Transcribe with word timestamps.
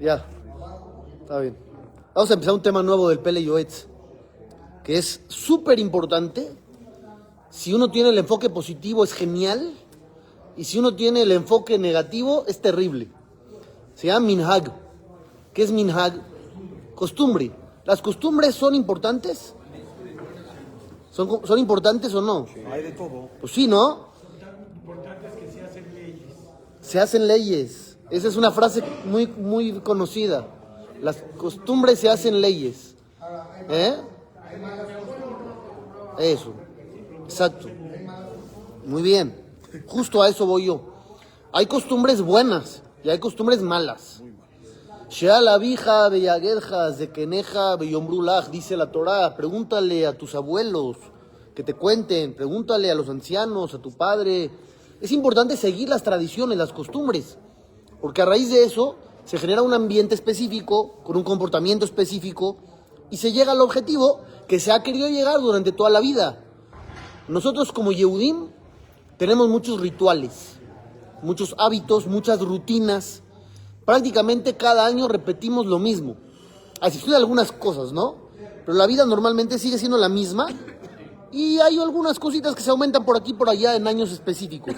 Ya, 0.00 0.26
está 1.20 1.40
bien. 1.40 1.56
Vamos 2.14 2.30
a 2.30 2.34
empezar 2.34 2.54
un 2.54 2.62
tema 2.62 2.82
nuevo 2.82 3.08
del 3.08 3.20
Pele 3.20 3.42
Yoetz, 3.42 3.86
que 4.84 4.98
es 4.98 5.20
súper 5.28 5.78
importante. 5.78 6.52
Si 7.50 7.72
uno 7.72 7.90
tiene 7.90 8.10
el 8.10 8.18
enfoque 8.18 8.50
positivo 8.50 9.04
es 9.04 9.12
genial, 9.12 9.72
y 10.56 10.64
si 10.64 10.78
uno 10.78 10.94
tiene 10.94 11.22
el 11.22 11.32
enfoque 11.32 11.78
negativo 11.78 12.44
es 12.46 12.60
terrible. 12.60 13.08
Se 13.94 14.08
llama 14.08 14.26
Minhag. 14.26 14.72
¿Qué 15.54 15.62
es 15.62 15.70
Minhag? 15.70 16.20
Costumbre. 16.94 17.52
¿Las 17.84 18.02
costumbres 18.02 18.54
son 18.54 18.74
importantes? 18.74 19.54
¿Son, 21.10 21.46
son 21.46 21.58
importantes 21.58 22.14
o 22.14 22.20
no? 22.20 22.46
Hay 22.70 22.82
de 22.82 22.92
todo. 22.92 23.28
Pues 23.40 23.52
sí, 23.52 23.66
¿no? 23.66 24.08
Se 26.80 26.98
hacen 26.98 27.26
leyes. 27.26 27.91
Esa 28.12 28.28
es 28.28 28.36
una 28.36 28.52
frase 28.52 28.84
muy, 29.06 29.26
muy 29.26 29.80
conocida. 29.80 30.46
Las 31.00 31.16
costumbres 31.38 31.98
se 31.98 32.10
hacen 32.10 32.42
leyes. 32.42 32.94
¿Eh? 33.70 33.96
Eso. 36.18 36.52
Exacto. 37.24 37.68
Muy 38.84 39.00
bien. 39.00 39.34
Justo 39.86 40.22
a 40.22 40.28
eso 40.28 40.44
voy 40.44 40.66
yo. 40.66 40.82
Hay 41.52 41.64
costumbres 41.64 42.20
buenas 42.20 42.82
y 43.02 43.08
hay 43.08 43.18
costumbres 43.18 43.62
malas. 43.62 44.22
La 45.22 45.56
vija 45.56 46.10
de 46.10 47.10
Keneja, 47.14 47.78
dice 48.50 48.76
la 48.76 48.92
Torah. 48.92 49.34
Pregúntale 49.34 50.06
a 50.06 50.18
tus 50.18 50.34
abuelos 50.34 50.98
que 51.54 51.62
te 51.62 51.72
cuenten, 51.72 52.34
pregúntale 52.34 52.90
a 52.90 52.94
los 52.94 53.08
ancianos, 53.08 53.72
a 53.72 53.78
tu 53.78 53.90
padre. 53.90 54.50
Es 55.00 55.12
importante 55.12 55.56
seguir 55.56 55.88
las 55.88 56.02
tradiciones, 56.02 56.58
las 56.58 56.74
costumbres, 56.74 57.38
porque 58.02 58.20
a 58.20 58.26
raíz 58.26 58.50
de 58.50 58.64
eso 58.64 58.96
se 59.24 59.38
genera 59.38 59.62
un 59.62 59.72
ambiente 59.72 60.14
específico, 60.14 60.96
con 61.04 61.16
un 61.16 61.22
comportamiento 61.22 61.84
específico, 61.84 62.56
y 63.10 63.18
se 63.18 63.32
llega 63.32 63.52
al 63.52 63.60
objetivo 63.60 64.20
que 64.48 64.58
se 64.58 64.72
ha 64.72 64.82
querido 64.82 65.08
llegar 65.08 65.40
durante 65.40 65.70
toda 65.70 65.88
la 65.88 66.00
vida. 66.00 66.44
Nosotros 67.28 67.70
como 67.70 67.92
Yehudim 67.92 68.48
tenemos 69.18 69.48
muchos 69.48 69.80
rituales, 69.80 70.54
muchos 71.22 71.54
hábitos, 71.58 72.08
muchas 72.08 72.40
rutinas. 72.40 73.22
Prácticamente 73.84 74.56
cada 74.56 74.84
año 74.84 75.06
repetimos 75.06 75.66
lo 75.66 75.78
mismo. 75.78 76.16
A 76.80 76.88
excepción 76.88 77.12
de 77.12 77.18
algunas 77.18 77.52
cosas, 77.52 77.92
¿no? 77.92 78.16
Pero 78.66 78.76
la 78.76 78.88
vida 78.88 79.06
normalmente 79.06 79.60
sigue 79.60 79.78
siendo 79.78 79.96
la 79.96 80.08
misma 80.08 80.48
y 81.30 81.60
hay 81.60 81.78
algunas 81.78 82.18
cositas 82.18 82.56
que 82.56 82.62
se 82.62 82.70
aumentan 82.70 83.04
por 83.04 83.16
aquí 83.16 83.30
y 83.30 83.34
por 83.34 83.48
allá 83.48 83.76
en 83.76 83.86
años 83.86 84.10
específicos. 84.10 84.74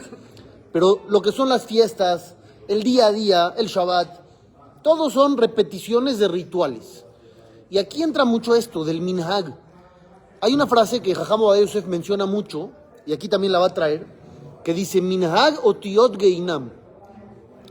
Pero 0.73 1.03
lo 1.09 1.23
que 1.23 1.33
son 1.33 1.49
las 1.49 1.65
fiestas, 1.65 2.35
el 2.69 2.83
día 2.83 3.07
a 3.07 3.13
día, 3.13 3.55
el 3.57 3.67
Shabbat, 3.67 4.21
todos 4.83 5.13
son 5.13 5.37
repeticiones 5.37 6.19
de 6.19 6.29
rituales. 6.29 7.05
Y 7.71 7.79
aquí 7.79 8.03
entra 8.03 8.25
mucho 8.25 8.55
esto 8.55 8.85
del 8.85 9.01
minhag. 9.01 9.59
Hay 10.41 10.55
una 10.55 10.67
frase 10.67 11.01
que 11.01 11.15
Jajamo 11.15 11.55
Yosef 11.55 11.87
menciona 11.87 12.27
mucho, 12.27 12.71
y 13.07 13.13
aquí 13.13 13.29
también 13.29 13.53
la 13.53 13.59
va 13.59 13.67
a 13.67 13.75
traer, 13.75 14.07
que 14.63 14.75
dice 14.75 15.01
minhag 15.01 15.59
o 15.63 15.75
tiot 15.75 16.19
geinam. 16.19 16.71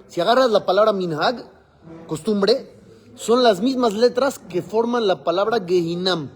Si 0.07 0.21
agarras 0.21 0.51
la 0.51 0.65
palabra 0.65 0.93
minhag, 0.93 1.45
costumbre, 2.07 2.75
son 3.15 3.43
las 3.43 3.61
mismas 3.61 3.93
letras 3.93 4.39
que 4.39 4.61
forman 4.61 5.07
la 5.07 5.23
palabra 5.23 5.63
gehinam, 5.65 6.31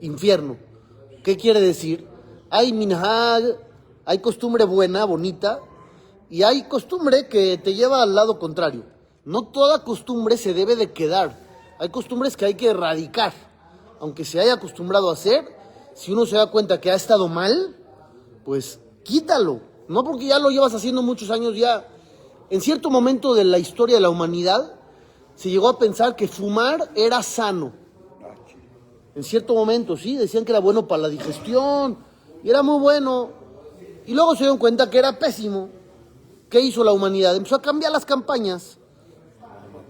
infierno. 0.00 0.56
¿Qué 1.22 1.36
quiere 1.36 1.60
decir? 1.60 2.06
Hay 2.50 2.72
minhag, 2.72 3.58
hay 4.04 4.18
costumbre 4.18 4.64
buena, 4.64 5.04
bonita, 5.04 5.60
y 6.34 6.42
hay 6.42 6.64
costumbre 6.64 7.28
que 7.28 7.58
te 7.58 7.74
lleva 7.74 8.02
al 8.02 8.12
lado 8.12 8.40
contrario. 8.40 8.82
No 9.24 9.44
toda 9.44 9.84
costumbre 9.84 10.36
se 10.36 10.52
debe 10.52 10.74
de 10.74 10.92
quedar. 10.92 11.38
Hay 11.78 11.90
costumbres 11.90 12.36
que 12.36 12.44
hay 12.44 12.54
que 12.54 12.70
erradicar. 12.70 13.32
Aunque 14.00 14.24
se 14.24 14.40
haya 14.40 14.54
acostumbrado 14.54 15.10
a 15.10 15.12
hacer, 15.12 15.46
si 15.94 16.10
uno 16.10 16.26
se 16.26 16.34
da 16.34 16.50
cuenta 16.50 16.80
que 16.80 16.90
ha 16.90 16.96
estado 16.96 17.28
mal, 17.28 17.76
pues 18.44 18.80
quítalo. 19.04 19.60
No 19.86 20.02
porque 20.02 20.26
ya 20.26 20.40
lo 20.40 20.50
llevas 20.50 20.74
haciendo 20.74 21.02
muchos 21.02 21.30
años 21.30 21.56
ya. 21.56 21.86
En 22.50 22.60
cierto 22.60 22.90
momento 22.90 23.34
de 23.34 23.44
la 23.44 23.60
historia 23.60 23.94
de 23.94 24.02
la 24.02 24.10
humanidad, 24.10 24.74
se 25.36 25.50
llegó 25.50 25.68
a 25.68 25.78
pensar 25.78 26.16
que 26.16 26.26
fumar 26.26 26.90
era 26.96 27.22
sano. 27.22 27.70
En 29.14 29.22
cierto 29.22 29.54
momento, 29.54 29.96
sí, 29.96 30.16
decían 30.16 30.44
que 30.44 30.50
era 30.50 30.58
bueno 30.58 30.88
para 30.88 31.02
la 31.02 31.08
digestión, 31.10 31.96
y 32.42 32.50
era 32.50 32.64
muy 32.64 32.80
bueno. 32.80 33.30
Y 34.04 34.14
luego 34.14 34.32
se 34.32 34.38
dieron 34.40 34.58
cuenta 34.58 34.90
que 34.90 34.98
era 34.98 35.16
pésimo. 35.16 35.83
¿Qué 36.54 36.60
hizo 36.60 36.84
la 36.84 36.92
humanidad? 36.92 37.34
Empezó 37.34 37.56
a 37.56 37.62
cambiar 37.62 37.90
las 37.90 38.06
campañas. 38.06 38.78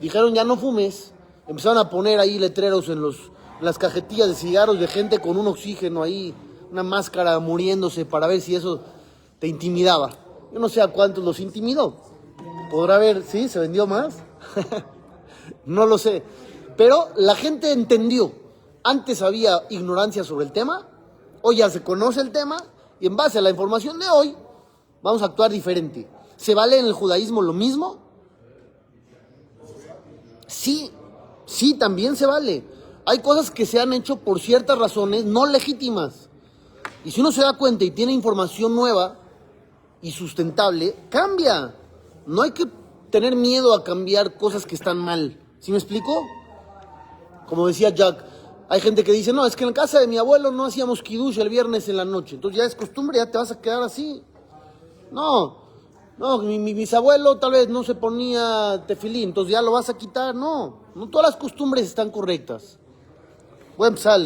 Dijeron, 0.00 0.32
ya 0.32 0.44
no 0.44 0.56
fumes. 0.56 1.12
Empezaron 1.46 1.76
a 1.76 1.90
poner 1.90 2.18
ahí 2.18 2.38
letreros 2.38 2.88
en, 2.88 3.02
los, 3.02 3.30
las 3.60 3.76
cajetillas 3.76 4.28
de 4.28 4.34
cigarros 4.34 4.80
de 4.80 4.86
gente 4.86 5.18
con 5.18 5.36
un 5.36 5.46
oxígeno 5.46 6.02
ahí, 6.02 6.32
una 6.72 6.82
máscara 6.82 7.38
muriéndose 7.38 8.06
para 8.06 8.26
ver 8.28 8.40
si 8.40 8.54
eso 8.54 8.80
te 9.40 9.46
intimidaba. 9.46 10.12
Yo 10.54 10.58
no 10.58 10.70
sé 10.70 10.80
a 10.80 10.88
cuántos 10.88 11.22
los 11.22 11.38
intimidó. 11.38 11.98
Podrá 12.70 12.96
ver, 12.96 13.24
¿sí? 13.24 13.46
¿Se 13.50 13.58
vendió 13.58 13.86
más? 13.86 14.20
no 15.66 15.84
lo 15.84 15.98
sé. 15.98 16.22
Pero 16.78 17.10
la 17.16 17.34
gente 17.34 17.72
entendió. 17.72 18.32
Antes 18.82 19.20
había 19.20 19.64
ignorancia 19.68 20.24
sobre 20.24 20.46
el 20.46 20.52
tema, 20.52 20.88
hoy 21.42 21.56
ya 21.56 21.68
se 21.68 21.82
conoce 21.82 22.22
el 22.22 22.32
tema 22.32 22.56
y 23.00 23.06
en 23.06 23.16
base 23.16 23.36
a 23.36 23.42
la 23.42 23.50
información 23.50 23.98
de 23.98 24.08
hoy 24.08 24.34
vamos 25.02 25.20
a 25.20 25.26
actuar 25.26 25.50
diferente. 25.50 26.13
¿Se 26.44 26.54
vale 26.54 26.78
en 26.78 26.84
el 26.84 26.92
judaísmo 26.92 27.40
lo 27.40 27.54
mismo? 27.54 27.96
Sí, 30.46 30.90
sí, 31.46 31.72
también 31.72 32.16
se 32.16 32.26
vale. 32.26 32.62
Hay 33.06 33.20
cosas 33.20 33.50
que 33.50 33.64
se 33.64 33.80
han 33.80 33.94
hecho 33.94 34.16
por 34.16 34.38
ciertas 34.40 34.78
razones 34.78 35.24
no 35.24 35.46
legítimas. 35.46 36.28
Y 37.02 37.12
si 37.12 37.22
uno 37.22 37.32
se 37.32 37.40
da 37.40 37.56
cuenta 37.56 37.84
y 37.84 37.92
tiene 37.92 38.12
información 38.12 38.74
nueva 38.74 39.16
y 40.02 40.10
sustentable, 40.10 40.94
cambia. 41.08 41.76
No 42.26 42.42
hay 42.42 42.50
que 42.50 42.66
tener 43.08 43.34
miedo 43.36 43.72
a 43.72 43.82
cambiar 43.82 44.36
cosas 44.36 44.66
que 44.66 44.74
están 44.74 44.98
mal. 44.98 45.40
¿Sí 45.60 45.70
me 45.70 45.78
explico? 45.78 46.26
Como 47.46 47.66
decía 47.66 47.88
Jack, 47.88 48.22
hay 48.68 48.82
gente 48.82 49.02
que 49.02 49.12
dice, 49.12 49.32
no, 49.32 49.46
es 49.46 49.56
que 49.56 49.64
en 49.64 49.72
casa 49.72 49.98
de 49.98 50.08
mi 50.08 50.18
abuelo 50.18 50.50
no 50.50 50.66
hacíamos 50.66 51.02
kiddush 51.02 51.38
el 51.38 51.48
viernes 51.48 51.88
en 51.88 51.96
la 51.96 52.04
noche. 52.04 52.34
Entonces 52.34 52.58
ya 52.58 52.66
es 52.66 52.74
costumbre, 52.74 53.16
ya 53.16 53.30
te 53.30 53.38
vas 53.38 53.50
a 53.50 53.62
quedar 53.62 53.82
así. 53.82 54.22
No, 55.10 55.63
no, 56.16 56.38
mi, 56.38 56.58
mi 56.58 56.74
bisabuelo 56.74 57.38
tal 57.38 57.52
vez 57.52 57.68
no 57.68 57.82
se 57.82 57.94
ponía 57.94 58.84
tefilín, 58.86 59.30
entonces 59.30 59.52
ya 59.52 59.62
lo 59.62 59.72
vas 59.72 59.88
a 59.88 59.98
quitar. 59.98 60.34
No, 60.34 60.80
no 60.94 61.08
todas 61.08 61.30
las 61.30 61.36
costumbres 61.36 61.86
están 61.86 62.10
correctas. 62.10 62.78
Voy 63.76 63.88
a. 63.88 64.18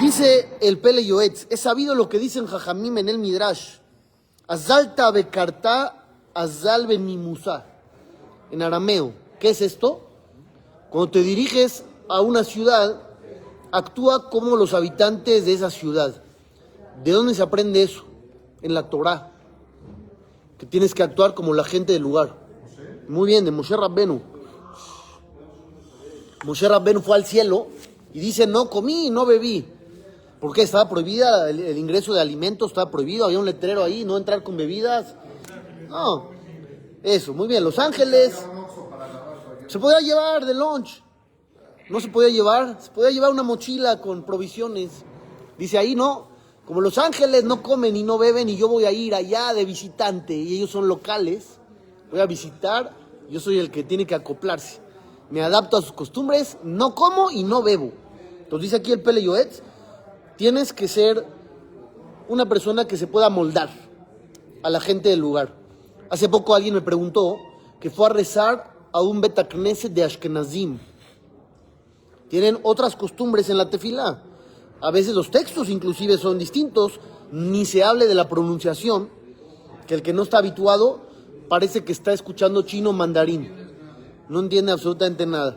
Dice 0.00 0.56
el 0.60 0.78
Pele 0.78 1.04
Yoetz, 1.04 1.46
es 1.50 1.60
sabido 1.60 1.94
lo 1.94 2.08
que 2.08 2.18
dicen 2.18 2.46
Jajamim 2.46 2.98
en 2.98 3.08
el 3.08 3.18
Midrash. 3.18 3.78
Azalta 4.46 5.10
bekarta 5.10 6.04
azal 6.32 6.86
benimusa. 6.86 7.66
En 8.50 8.62
arameo. 8.62 9.12
¿Qué 9.40 9.50
es 9.50 9.60
esto? 9.60 10.02
Cuando 10.90 11.10
te 11.10 11.22
diriges 11.22 11.84
a 12.08 12.20
una 12.20 12.44
ciudad, 12.44 13.02
actúa 13.72 14.30
como 14.30 14.56
los 14.56 14.74
habitantes 14.74 15.44
de 15.44 15.52
esa 15.54 15.70
ciudad. 15.70 16.22
¿De 17.02 17.10
dónde 17.10 17.34
se 17.34 17.42
aprende 17.42 17.82
eso? 17.82 18.04
En 18.62 18.74
la 18.74 18.88
Torah. 18.88 19.33
Tienes 20.70 20.94
que 20.94 21.02
actuar 21.02 21.34
como 21.34 21.52
la 21.54 21.64
gente 21.64 21.92
del 21.92 22.02
lugar. 22.02 22.36
Muy 23.08 23.26
bien, 23.26 23.44
de 23.44 23.50
Moshe 23.50 23.76
Rabbenu. 23.76 24.22
Moshe 26.44 26.68
Rabbenu 26.68 27.00
fue 27.00 27.16
al 27.16 27.24
cielo 27.24 27.68
y 28.12 28.20
dice, 28.20 28.46
no 28.46 28.70
comí, 28.70 29.10
no 29.10 29.26
bebí. 29.26 29.66
¿Por 30.40 30.52
qué? 30.52 30.62
Estaba 30.62 30.88
prohibida, 30.88 31.48
el, 31.48 31.60
el 31.60 31.78
ingreso 31.78 32.12
de 32.12 32.20
alimentos 32.20 32.70
estaba 32.70 32.90
prohibido, 32.90 33.24
había 33.24 33.38
un 33.38 33.46
letrero 33.46 33.82
ahí, 33.82 34.04
no 34.04 34.16
entrar 34.16 34.42
con 34.42 34.56
bebidas. 34.56 35.14
No, 35.88 36.30
eso, 37.02 37.32
muy 37.32 37.48
bien. 37.48 37.64
Los 37.64 37.78
Ángeles 37.78 38.44
se 39.66 39.78
podía 39.78 40.00
llevar 40.00 40.44
de 40.44 40.54
lunch. 40.54 41.02
No 41.88 42.00
se 42.00 42.08
podía 42.08 42.30
llevar, 42.30 42.78
se 42.80 42.90
podía 42.90 43.10
llevar 43.10 43.30
una 43.30 43.42
mochila 43.42 44.00
con 44.00 44.24
provisiones. 44.24 44.90
Dice 45.58 45.78
ahí, 45.78 45.94
no, 45.94 46.28
como 46.66 46.80
Los 46.80 46.98
Ángeles 46.98 47.44
no 47.44 47.62
comen 47.62 47.96
y 47.96 48.02
no 48.02 48.16
beben 48.16 48.48
y 48.48 48.56
yo 48.56 48.68
voy 48.68 48.84
a 48.84 48.92
ir 48.92 49.14
allá 49.14 49.52
de 49.52 49.64
visitante 49.64 50.34
y 50.34 50.56
ellos 50.56 50.70
son 50.70 50.88
locales, 50.88 51.58
voy 52.10 52.20
a 52.20 52.26
visitar, 52.26 52.92
yo 53.28 53.38
soy 53.40 53.58
el 53.58 53.70
que 53.70 53.82
tiene 53.82 54.06
que 54.06 54.14
acoplarse. 54.14 54.80
Me 55.30 55.42
adapto 55.42 55.76
a 55.76 55.82
sus 55.82 55.92
costumbres, 55.92 56.58
no 56.62 56.94
como 56.94 57.30
y 57.30 57.42
no 57.42 57.62
bebo. 57.62 57.92
Entonces 58.40 58.70
dice 58.70 58.76
aquí 58.76 58.92
el 58.92 59.02
Pele 59.02 59.22
Yoetz, 59.22 59.62
tienes 60.36 60.72
que 60.72 60.88
ser 60.88 61.26
una 62.28 62.48
persona 62.48 62.86
que 62.86 62.96
se 62.96 63.06
pueda 63.06 63.28
moldar 63.28 63.70
a 64.62 64.70
la 64.70 64.80
gente 64.80 65.10
del 65.10 65.20
lugar. 65.20 65.54
Hace 66.08 66.28
poco 66.28 66.54
alguien 66.54 66.74
me 66.74 66.80
preguntó 66.80 67.38
que 67.80 67.90
fue 67.90 68.06
a 68.06 68.10
rezar 68.10 68.72
a 68.92 69.02
un 69.02 69.20
Betacneset 69.20 69.92
de 69.92 70.04
Ashkenazim. 70.04 70.78
Tienen 72.28 72.58
otras 72.62 72.96
costumbres 72.96 73.50
en 73.50 73.58
la 73.58 73.68
tefila. 73.68 74.22
A 74.84 74.90
veces 74.90 75.14
los 75.14 75.30
textos 75.30 75.70
inclusive 75.70 76.18
son 76.18 76.38
distintos, 76.38 77.00
ni 77.32 77.64
se 77.64 77.82
hable 77.82 78.06
de 78.06 78.14
la 78.14 78.28
pronunciación, 78.28 79.08
que 79.86 79.94
el 79.94 80.02
que 80.02 80.12
no 80.12 80.24
está 80.24 80.36
habituado 80.36 81.00
parece 81.48 81.84
que 81.84 81.92
está 81.92 82.12
escuchando 82.12 82.60
chino 82.62 82.92
mandarín. 82.92 83.50
No 84.28 84.40
entiende 84.40 84.72
absolutamente 84.72 85.24
nada. 85.24 85.56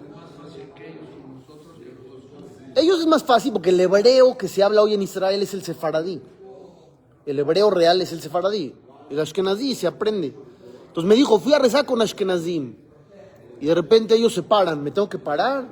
Ellos 2.78 3.02
es 3.02 3.06
más 3.06 3.22
fácil 3.22 3.52
porque 3.52 3.72
el 3.72 3.80
hebreo 3.82 4.38
que 4.38 4.48
se 4.48 4.64
habla 4.64 4.82
hoy 4.82 4.94
en 4.94 5.02
Israel 5.02 5.42
es 5.42 5.54
el 5.54 5.62
sefaradí. 5.62 6.22
El 7.26 7.40
hebreo 7.40 7.70
real 7.70 8.02
es 8.02 8.14
el 8.14 8.22
sefaradí. 8.22 8.74
El 9.10 9.20
ashkenazí 9.20 9.76
se 9.76 9.88
aprende. 9.88 10.34
Entonces 10.88 11.10
me 11.10 11.16
dijo, 11.16 11.38
fui 11.38 11.54
a 11.54 11.60
rezar 11.60 11.86
con 11.86 12.02
ashkenazim. 12.02 12.78
Y 13.60 13.66
de 13.66 13.76
repente 13.76 14.16
ellos 14.16 14.34
se 14.34 14.44
paran, 14.44 14.82
me 14.82 14.92
tengo 14.92 15.10
que 15.10 15.20
parar. 15.20 15.68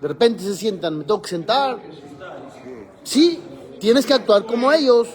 De 0.00 0.08
repente 0.08 0.42
se 0.42 0.56
sientan, 0.56 0.98
me 0.98 1.04
tengo 1.04 1.22
que 1.22 1.28
sentar. 1.28 1.78
Sí, 3.02 3.40
tienes 3.80 4.06
que 4.06 4.14
actuar 4.14 4.46
como 4.46 4.72
ellos. 4.72 5.08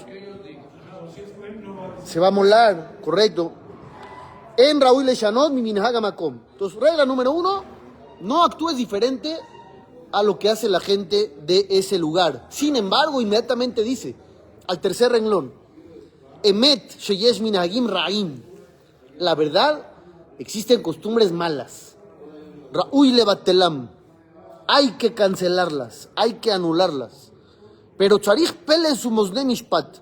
Se 2.03 2.19
va 2.19 2.27
a 2.27 2.31
molar, 2.31 2.97
correcto. 3.01 3.51
En 4.57 4.81
Raúl 4.81 5.05
Leshanot, 5.05 5.51
mi 5.51 5.73
Makom. 5.73 6.39
Entonces, 6.53 6.79
regla 6.79 7.05
número 7.05 7.31
uno, 7.31 7.63
no 8.21 8.43
actúes 8.43 8.77
diferente 8.77 9.37
a 10.11 10.23
lo 10.23 10.39
que 10.39 10.49
hace 10.49 10.69
la 10.69 10.79
gente 10.79 11.35
de 11.45 11.67
ese 11.69 11.99
lugar. 11.99 12.47
Sin 12.49 12.75
embargo, 12.75 13.21
inmediatamente 13.21 13.83
dice, 13.83 14.15
al 14.67 14.79
tercer 14.79 15.11
renglón, 15.11 15.53
Emet 16.43 16.97
Sheyesh 16.97 17.41
Minagim 17.41 17.87
Raim. 17.87 18.41
La 19.17 19.35
verdad, 19.35 19.87
existen 20.39 20.81
costumbres 20.81 21.31
malas. 21.31 21.95
Raúl 22.71 23.15
Levatelam. 23.15 23.89
Hay 24.67 24.91
que 24.97 25.13
cancelarlas, 25.13 26.09
hay 26.15 26.33
que 26.35 26.51
anularlas. 26.51 27.26
Pero 27.97 28.19
Charich 28.19 28.53
Pele 28.53 28.89
Mishpat. 29.45 29.97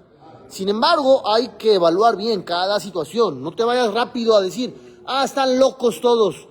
Sin 0.50 0.70
embargo, 0.70 1.28
hay 1.28 1.50
que 1.58 1.76
evaluar 1.76 2.18
bien 2.18 2.44
cada 2.44 2.80
situación. 2.80 3.42
No 3.42 3.52
te 3.52 3.64
vayas 3.64 3.94
rápido 3.94 4.36
a 4.36 4.42
decir, 4.42 5.02
ah, 5.06 5.24
están 5.24 5.58
locos 5.58 6.02
todos. 6.02 6.48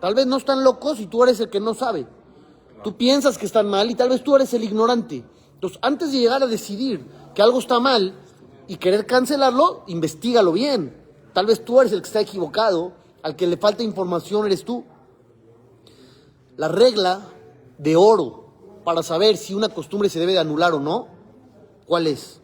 Tal 0.00 0.14
vez 0.14 0.26
no 0.26 0.36
están 0.36 0.62
locos 0.62 1.00
y 1.00 1.06
tú 1.06 1.22
eres 1.24 1.40
el 1.40 1.48
que 1.48 1.60
no 1.60 1.74
sabe. 1.74 2.06
Tú 2.82 2.96
piensas 2.96 3.38
que 3.38 3.46
están 3.46 3.68
mal 3.68 3.90
y 3.90 3.94
tal 3.94 4.10
vez 4.10 4.22
tú 4.22 4.36
eres 4.36 4.52
el 4.52 4.62
ignorante. 4.62 5.24
Entonces, 5.54 5.78
antes 5.82 6.12
de 6.12 6.18
llegar 6.18 6.42
a 6.42 6.46
decidir 6.46 7.04
que 7.34 7.40
algo 7.40 7.58
está 7.58 7.80
mal 7.80 8.14
y 8.68 8.76
querer 8.76 9.06
cancelarlo, 9.06 9.84
investigalo 9.86 10.52
bien. 10.52 10.94
Tal 11.32 11.46
vez 11.46 11.64
tú 11.64 11.80
eres 11.80 11.92
el 11.92 12.02
que 12.02 12.06
está 12.06 12.20
equivocado, 12.20 12.92
al 13.22 13.34
que 13.34 13.46
le 13.46 13.56
falta 13.56 13.82
información 13.82 14.44
eres 14.44 14.64
tú. 14.64 14.84
La 16.56 16.68
regla 16.68 17.22
de 17.78 17.96
oro 17.96 18.43
para 18.84 19.02
saber 19.02 19.36
si 19.36 19.54
una 19.54 19.68
costumbre 19.68 20.08
se 20.08 20.20
debe 20.20 20.32
de 20.32 20.38
anular 20.38 20.74
o 20.74 20.80
no, 20.80 21.08
¿cuál 21.86 22.06
es? 22.06 22.40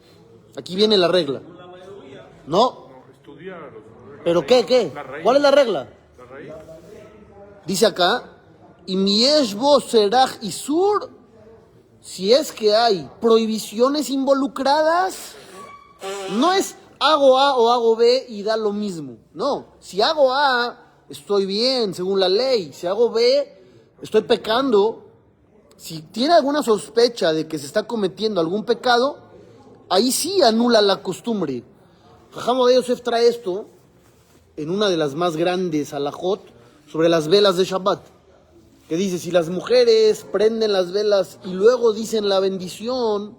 Aquí 0.56 0.74
viene 0.74 0.96
la 0.96 1.08
regla. 1.08 1.42
¿No? 2.46 2.88
¿Pero 4.24 4.44
qué, 4.46 4.66
qué? 4.66 4.92
¿Cuál 5.22 5.36
es 5.36 5.42
la 5.42 5.50
regla? 5.50 5.88
Dice 7.66 7.86
acá, 7.86 8.24
y 8.86 8.96
miesbo 8.96 9.80
seraj 9.80 10.42
sur, 10.50 11.10
si 12.00 12.32
es 12.32 12.52
que 12.52 12.74
hay 12.74 13.08
prohibiciones 13.20 14.10
involucradas, 14.10 15.34
no 16.32 16.52
es 16.52 16.76
hago 16.98 17.38
A 17.38 17.56
o 17.56 17.70
hago 17.70 17.96
B 17.96 18.26
y 18.28 18.42
da 18.42 18.56
lo 18.56 18.72
mismo. 18.72 19.18
No, 19.32 19.74
si 19.78 20.00
hago 20.02 20.32
A, 20.32 20.78
estoy 21.08 21.46
bien 21.46 21.94
según 21.94 22.20
la 22.20 22.28
ley. 22.28 22.72
Si 22.72 22.86
hago 22.86 23.10
B, 23.10 23.62
estoy 24.02 24.22
pecando. 24.22 25.09
Si 25.80 26.02
tiene 26.02 26.34
alguna 26.34 26.62
sospecha 26.62 27.32
de 27.32 27.48
que 27.48 27.58
se 27.58 27.64
está 27.64 27.84
cometiendo 27.84 28.38
algún 28.38 28.66
pecado, 28.66 29.16
ahí 29.88 30.12
sí 30.12 30.42
anula 30.42 30.82
la 30.82 31.02
costumbre. 31.02 31.64
Jajamo 32.32 32.66
de 32.66 32.74
Yosef 32.74 33.00
trae 33.00 33.26
esto 33.26 33.64
en 34.58 34.68
una 34.68 34.90
de 34.90 34.98
las 34.98 35.14
más 35.14 35.38
grandes 35.38 35.94
alajot 35.94 36.42
sobre 36.86 37.08
las 37.08 37.28
velas 37.28 37.56
de 37.56 37.64
Shabbat, 37.64 38.02
que 38.90 38.96
dice, 38.96 39.18
si 39.18 39.30
las 39.30 39.48
mujeres 39.48 40.26
prenden 40.30 40.74
las 40.74 40.92
velas 40.92 41.38
y 41.46 41.54
luego 41.54 41.94
dicen 41.94 42.28
la 42.28 42.40
bendición, 42.40 43.38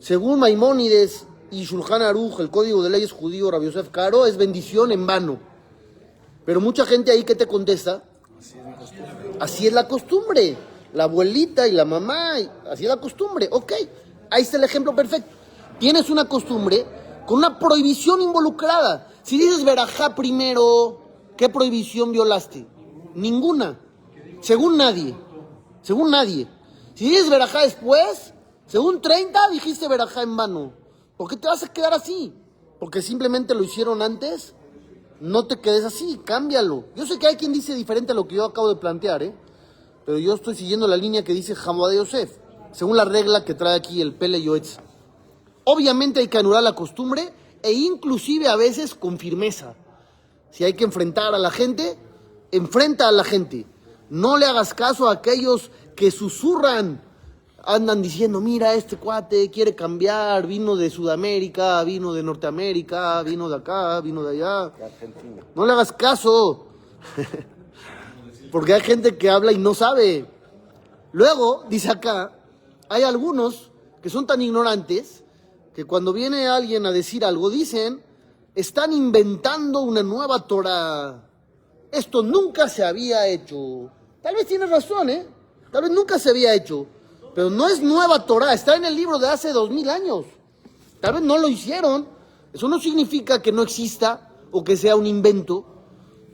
según 0.00 0.40
Maimónides 0.40 1.24
y 1.50 1.64
Shulchan 1.64 2.02
Aruch, 2.02 2.38
el 2.38 2.50
código 2.50 2.82
de 2.82 2.90
leyes 2.90 3.12
judío, 3.12 3.50
Rabbi 3.50 3.64
Yosef 3.64 3.88
Caro, 3.88 4.26
es 4.26 4.36
bendición 4.36 4.92
en 4.92 5.06
vano. 5.06 5.38
Pero 6.44 6.60
mucha 6.60 6.84
gente 6.84 7.10
ahí 7.12 7.24
que 7.24 7.34
te 7.34 7.46
contesta, 7.46 8.04
así 9.40 9.66
es 9.66 9.72
la 9.72 9.88
costumbre. 9.88 10.67
La 10.92 11.04
abuelita 11.04 11.68
y 11.68 11.72
la 11.72 11.84
mamá, 11.84 12.34
así 12.70 12.84
es 12.84 12.88
la 12.88 12.96
costumbre. 12.96 13.48
Ok, 13.52 13.72
Ahí 14.30 14.42
está 14.42 14.56
el 14.56 14.64
ejemplo 14.64 14.94
perfecto. 14.94 15.30
Tienes 15.78 16.10
una 16.10 16.26
costumbre 16.26 16.84
con 17.26 17.38
una 17.38 17.58
prohibición 17.58 18.20
involucrada. 18.20 19.10
Si 19.22 19.38
dices 19.38 19.64
verajá 19.64 20.14
primero, 20.14 21.00
¿qué 21.36 21.48
prohibición 21.48 22.12
violaste? 22.12 22.66
Ninguna. 23.14 23.78
Según 24.40 24.76
nadie. 24.76 25.14
Según 25.82 26.10
nadie. 26.10 26.48
Si 26.94 27.08
dices 27.08 27.30
verajá 27.30 27.62
después, 27.62 28.34
según 28.66 29.00
30 29.00 29.50
dijiste 29.50 29.88
verajá 29.88 30.22
en 30.22 30.36
vano. 30.36 30.72
¿Por 31.16 31.28
qué 31.28 31.36
te 31.36 31.48
vas 31.48 31.62
a 31.62 31.72
quedar 31.72 31.94
así? 31.94 32.32
Porque 32.78 33.02
simplemente 33.02 33.54
lo 33.54 33.62
hicieron 33.64 34.02
antes. 34.02 34.54
No 35.20 35.46
te 35.46 35.60
quedes 35.60 35.84
así, 35.84 36.20
cámbialo. 36.24 36.84
Yo 36.94 37.06
sé 37.06 37.18
que 37.18 37.26
hay 37.26 37.36
quien 37.36 37.52
dice 37.52 37.74
diferente 37.74 38.12
a 38.12 38.14
lo 38.14 38.28
que 38.28 38.36
yo 38.36 38.44
acabo 38.44 38.68
de 38.68 38.76
plantear, 38.76 39.22
¿eh? 39.22 39.34
Pero 40.08 40.20
yo 40.20 40.32
estoy 40.32 40.54
siguiendo 40.54 40.88
la 40.88 40.96
línea 40.96 41.22
que 41.22 41.34
dice 41.34 41.54
Hamadé 41.54 41.96
Yosef 41.96 42.38
según 42.72 42.96
la 42.96 43.04
regla 43.04 43.44
que 43.44 43.52
trae 43.52 43.76
aquí 43.76 44.00
el 44.00 44.14
Pele 44.14 44.40
Yoetz. 44.40 44.78
Obviamente 45.64 46.20
hay 46.20 46.28
que 46.28 46.38
anular 46.38 46.62
la 46.62 46.74
costumbre 46.74 47.30
e 47.62 47.72
inclusive 47.72 48.48
a 48.48 48.56
veces 48.56 48.94
con 48.94 49.18
firmeza. 49.18 49.74
Si 50.50 50.64
hay 50.64 50.72
que 50.72 50.84
enfrentar 50.84 51.34
a 51.34 51.38
la 51.38 51.50
gente, 51.50 51.98
enfrenta 52.52 53.06
a 53.06 53.12
la 53.12 53.22
gente. 53.22 53.66
No 54.08 54.38
le 54.38 54.46
hagas 54.46 54.72
caso 54.72 55.10
a 55.10 55.12
aquellos 55.12 55.70
que 55.94 56.10
susurran, 56.10 57.02
andan 57.62 58.00
diciendo, 58.00 58.40
mira, 58.40 58.72
este 58.72 58.96
cuate 58.96 59.50
quiere 59.50 59.74
cambiar, 59.74 60.46
vino 60.46 60.74
de 60.74 60.88
Sudamérica, 60.88 61.84
vino 61.84 62.14
de 62.14 62.22
Norteamérica, 62.22 63.22
vino 63.24 63.50
de 63.50 63.56
acá, 63.56 64.00
vino 64.00 64.22
de 64.22 64.38
allá. 64.38 64.72
No 65.54 65.66
le 65.66 65.72
hagas 65.74 65.92
caso, 65.92 66.64
porque 68.50 68.74
hay 68.74 68.80
gente 68.80 69.16
que 69.16 69.30
habla 69.30 69.52
y 69.52 69.58
no 69.58 69.74
sabe. 69.74 70.26
Luego, 71.12 71.64
dice 71.68 71.90
acá, 71.90 72.32
hay 72.88 73.02
algunos 73.02 73.70
que 74.02 74.10
son 74.10 74.26
tan 74.26 74.40
ignorantes 74.42 75.24
que 75.74 75.84
cuando 75.84 76.12
viene 76.12 76.48
alguien 76.48 76.86
a 76.86 76.92
decir 76.92 77.24
algo 77.24 77.50
dicen, 77.50 78.02
están 78.54 78.92
inventando 78.92 79.80
una 79.80 80.02
nueva 80.02 80.46
Torah. 80.46 81.24
Esto 81.90 82.22
nunca 82.22 82.68
se 82.68 82.84
había 82.84 83.26
hecho. 83.28 83.90
Tal 84.22 84.34
vez 84.34 84.46
tienes 84.46 84.68
razón, 84.68 85.10
¿eh? 85.10 85.26
Tal 85.70 85.82
vez 85.82 85.90
nunca 85.90 86.18
se 86.18 86.30
había 86.30 86.54
hecho. 86.54 86.86
Pero 87.34 87.50
no 87.50 87.68
es 87.68 87.80
nueva 87.80 88.26
Torah, 88.26 88.52
está 88.52 88.76
en 88.76 88.84
el 88.84 88.96
libro 88.96 89.18
de 89.18 89.28
hace 89.28 89.52
dos 89.52 89.70
mil 89.70 89.88
años. 89.88 90.24
Tal 91.00 91.14
vez 91.14 91.22
no 91.22 91.38
lo 91.38 91.48
hicieron. 91.48 92.08
Eso 92.52 92.66
no 92.68 92.80
significa 92.80 93.40
que 93.40 93.52
no 93.52 93.62
exista 93.62 94.30
o 94.50 94.64
que 94.64 94.76
sea 94.76 94.96
un 94.96 95.06
invento. 95.06 95.64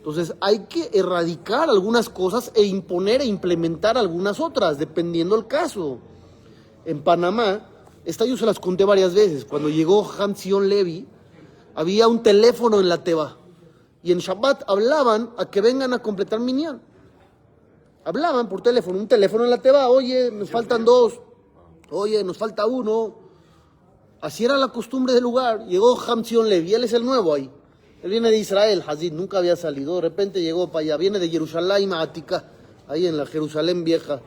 Entonces 0.05 0.35
hay 0.39 0.59
que 0.65 0.91
erradicar 0.93 1.67
algunas 1.67 2.09
cosas 2.09 2.51
e 2.53 2.61
imponer 2.61 3.21
e 3.21 3.25
implementar 3.25 3.97
algunas 3.97 4.39
otras, 4.39 4.77
dependiendo 4.77 5.35
el 5.35 5.47
caso 5.47 5.97
en 6.85 7.01
Panamá, 7.01 7.67
esta 8.05 8.23
yo 8.23 8.37
se 8.37 8.45
las 8.45 8.59
conté 8.59 8.85
varias 8.85 9.15
veces, 9.15 9.45
cuando 9.45 9.67
llegó 9.67 10.07
Hansion 10.07 10.69
Levy, 10.69 11.07
había 11.73 12.07
un 12.07 12.21
teléfono 12.21 12.79
en 12.79 12.87
la 12.87 13.03
Teba. 13.03 13.39
Y 14.03 14.11
en 14.11 14.19
Shabbat 14.19 14.65
hablaban 14.67 15.31
a 15.39 15.49
que 15.49 15.59
vengan 15.59 15.91
a 15.91 15.97
completar 16.03 16.39
Minyan. 16.39 16.83
Hablaban 18.03 18.47
por 18.47 18.61
teléfono, 18.61 18.99
un 18.99 19.07
teléfono 19.07 19.43
en 19.43 19.49
la 19.49 19.59
Teba, 19.59 19.89
oye, 19.89 20.29
nos 20.29 20.51
faltan 20.51 20.85
dos, 20.85 21.19
oye, 21.89 22.23
nos 22.23 22.37
falta 22.37 22.67
uno. 22.67 23.15
Así 24.21 24.45
era 24.45 24.55
la 24.55 24.67
costumbre 24.67 25.15
del 25.15 25.23
lugar. 25.23 25.65
Llegó 25.65 25.99
Hamzion 25.99 26.47
Levi, 26.47 26.75
él 26.75 26.83
es 26.83 26.93
el 26.93 27.03
nuevo 27.03 27.33
ahí. 27.33 27.49
Él 28.05 28.11
viene 28.11 28.29
de 28.29 28.37
Israel, 28.37 28.83
Hazid, 28.85 29.13
nunca 29.13 29.39
había 29.39 29.55
salido. 29.55 29.95
De 29.95 30.01
repente 30.01 30.39
llegó 30.39 30.71
para 30.71 30.83
allá, 30.83 30.97
viene 30.97 31.17
de 31.17 31.27
Jerusalén, 31.27 31.91
Atica, 31.91 32.43
ahí 32.87 33.07
en 33.07 33.17
la 33.17 33.25
Jerusalén 33.25 33.83
vieja 33.83 34.21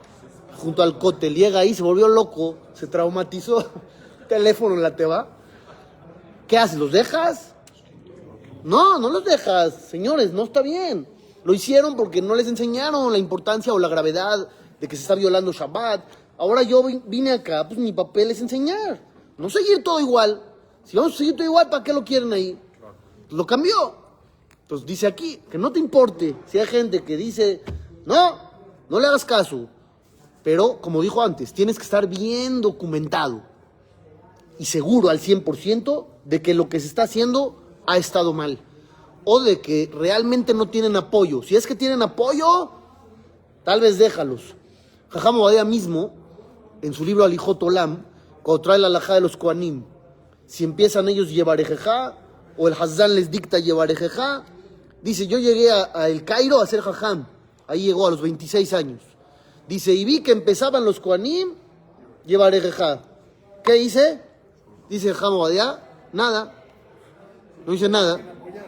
junto 0.57 0.83
al 0.83 0.99
cote, 0.99 1.31
llega 1.31 1.61
ahí, 1.61 1.73
se 1.75 1.85
volvió 1.85 2.09
loco, 2.09 2.57
se 2.75 2.89
traumatizó, 2.89 3.71
teléfono 4.29 4.75
en 4.75 4.83
la 4.83 4.97
teba. 4.97 5.29
¿Qué 6.49 6.59
haces? 6.59 6.77
¿Los 6.77 6.91
dejas? 6.91 7.55
No, 8.65 8.99
no 8.99 9.11
los 9.11 9.25
dejas, 9.25 9.75
señores, 9.89 10.33
no 10.33 10.43
está 10.43 10.61
bien. 10.61 11.07
Lo 11.45 11.55
hicieron 11.55 11.95
porque 11.95 12.21
no 12.21 12.35
les 12.35 12.49
enseñaron 12.49 13.13
la 13.13 13.19
importancia 13.19 13.73
o 13.73 13.79
la 13.79 13.87
gravedad 13.87 14.49
de 14.81 14.89
que 14.89 14.97
se 14.97 15.03
está 15.03 15.15
violando 15.15 15.53
Shabbat. 15.53 16.03
Ahora 16.37 16.65
yo 16.65 16.83
vine 17.07 17.31
acá, 17.31 17.69
pues 17.69 17.79
mi 17.79 17.93
papel 17.93 18.33
es 18.33 18.41
enseñar, 18.41 19.01
no 19.37 19.49
seguir 19.49 19.85
todo 19.85 20.01
igual. 20.01 20.43
Si 20.83 20.97
vamos 20.97 21.15
a 21.15 21.19
seguir 21.19 21.37
todo 21.37 21.45
igual, 21.45 21.71
¿para 21.71 21.85
qué 21.85 21.93
lo 21.93 22.05
quieren 22.05 22.33
ahí? 22.33 22.59
Lo 23.31 23.47
cambió. 23.47 23.95
Entonces 24.63 24.87
dice 24.87 25.07
aquí, 25.07 25.41
que 25.51 25.59
no 25.59 25.73
te 25.73 25.79
importe 25.79 26.37
si 26.47 26.59
hay 26.59 26.67
gente 26.67 27.03
que 27.03 27.17
dice, 27.17 27.63
no, 28.05 28.37
no 28.89 29.01
le 29.01 29.07
hagas 29.07 29.25
caso. 29.25 29.69
Pero, 30.43 30.81
como 30.81 31.03
dijo 31.03 31.23
antes, 31.23 31.53
tienes 31.53 31.77
que 31.79 31.85
estar 31.85 32.07
bien 32.07 32.61
documentado 32.61 33.43
y 34.59 34.65
seguro 34.65 35.09
al 35.09 35.21
100% 35.21 36.07
de 36.25 36.43
que 36.43 36.55
lo 36.55 36.69
que 36.69 36.81
se 36.81 36.87
está 36.87 37.03
haciendo 37.03 37.63
ha 37.87 37.97
estado 37.97 38.33
mal. 38.33 38.59
o 39.31 39.41
de 39.41 39.61
que 39.61 39.91
realmente 39.93 40.55
no 40.55 40.71
tienen 40.71 40.97
apoyo. 40.97 41.43
Si 41.43 41.55
es 41.55 41.67
que 41.67 41.75
tienen 41.75 42.01
apoyo, 42.01 42.71
tal 43.63 43.83
vez 43.83 43.99
déjalos. 43.99 44.55
Jajam 45.11 45.39
Obadiah 45.39 45.65
mismo, 45.65 46.15
en 46.81 46.95
su 46.95 47.05
libro 47.05 47.25
Alijot 47.25 47.63
Olam, 47.63 48.07
cuando 48.43 48.63
trae 48.63 48.79
la 48.79 48.87
alajá 48.87 49.15
de 49.15 49.21
los 49.21 49.37
Koanim, 49.37 49.85
si 50.47 50.65
empiezan 50.65 51.11
ellos 51.11 51.31
Yevarejeja, 51.31 52.17
o 52.59 52.69
el 52.69 52.75
Hazán 52.75 53.15
les 53.15 53.31
dicta 53.31 53.59
Yevarejeja, 53.59 54.45
dice, 55.01 55.27
yo 55.27 55.39
llegué 55.39 55.71
a, 55.71 56.09
El 56.09 56.25
Cairo 56.25 56.61
a 56.61 56.67
ser 56.67 56.81
jajam, 56.81 57.27
ahí 57.67 57.85
llegó 57.85 58.07
a 58.07 58.11
los 58.11 58.21
26 58.21 58.73
años. 58.75 59.01
Dice, 59.69 59.95
y 59.95 60.05
vi 60.05 60.23
que 60.23 60.33
empezaban 60.33 60.85
los 60.85 61.01
Koanim, 61.01 61.55
Yevarejeja. 62.27 63.03
¿Qué 63.63 63.77
hice? 63.77 64.21
Dice 64.91 65.15
Jajam 65.15 65.35
nada, 66.13 66.55
no 67.67 67.75
hice 67.75 67.89
nada. 67.89 68.19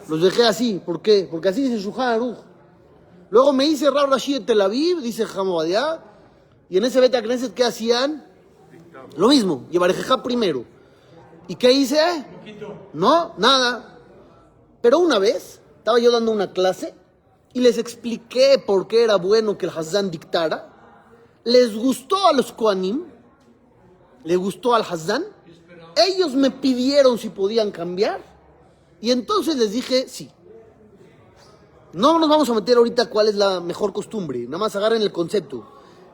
Los 0.09 0.23
dejé 0.23 0.45
así. 0.45 0.81
¿Por 0.85 1.01
qué? 1.01 1.29
Porque 1.31 1.49
así 1.49 1.63
dice 1.63 1.79
Shuhan. 1.79 2.37
Luego 3.31 3.53
me 3.53 3.65
hice 3.65 3.91
Rab 3.91 4.11
Rashid 4.11 4.41
de 4.41 4.47
Tel 4.47 4.61
Aviv, 4.61 5.01
dice 5.01 5.25
Hamobadia. 5.25 6.03
Y 6.69 6.79
en 6.79 6.85
ese 6.85 7.01
Beta 7.01 7.23
Knesset, 7.23 7.55
¿qué 7.55 7.65
hacían? 7.65 8.27
Lo 9.17 9.29
mismo, 9.29 9.67
Yevarejeja 9.71 10.23
primero. 10.23 10.65
¿Y 11.51 11.57
qué 11.57 11.73
hice? 11.73 11.99
No, 12.93 13.35
nada. 13.37 13.99
Pero 14.81 15.01
una 15.01 15.19
vez 15.19 15.61
estaba 15.79 15.99
yo 15.99 16.13
dando 16.13 16.31
una 16.31 16.53
clase 16.53 16.95
y 17.53 17.59
les 17.59 17.77
expliqué 17.77 18.63
por 18.65 18.87
qué 18.87 19.03
era 19.03 19.17
bueno 19.17 19.59
que 19.59 19.67
el 19.67 19.73
Hazán 19.77 20.13
dictara. 20.13 20.73
Les 21.43 21.75
gustó 21.75 22.25
a 22.29 22.33
los 22.33 22.53
Koanim, 22.53 23.03
le 24.23 24.37
gustó 24.37 24.77
al 24.77 24.83
Hazán. 24.83 25.25
Ellos 25.97 26.35
me 26.35 26.53
pidieron 26.53 27.19
si 27.19 27.31
podían 27.31 27.73
cambiar 27.73 28.21
y 29.01 29.11
entonces 29.11 29.57
les 29.57 29.73
dije, 29.73 30.07
sí. 30.07 30.31
No 31.93 32.21
nos 32.21 32.29
vamos 32.29 32.49
a 32.49 32.55
meter 32.55 32.77
ahorita 32.77 33.11
cuál 33.11 33.27
es 33.27 33.35
la 33.35 33.59
mejor 33.59 33.93
costumbre, 33.93 34.45
nada 34.45 34.59
más 34.59 34.77
agarren 34.77 35.03
el 35.03 35.11
concepto. 35.11 35.67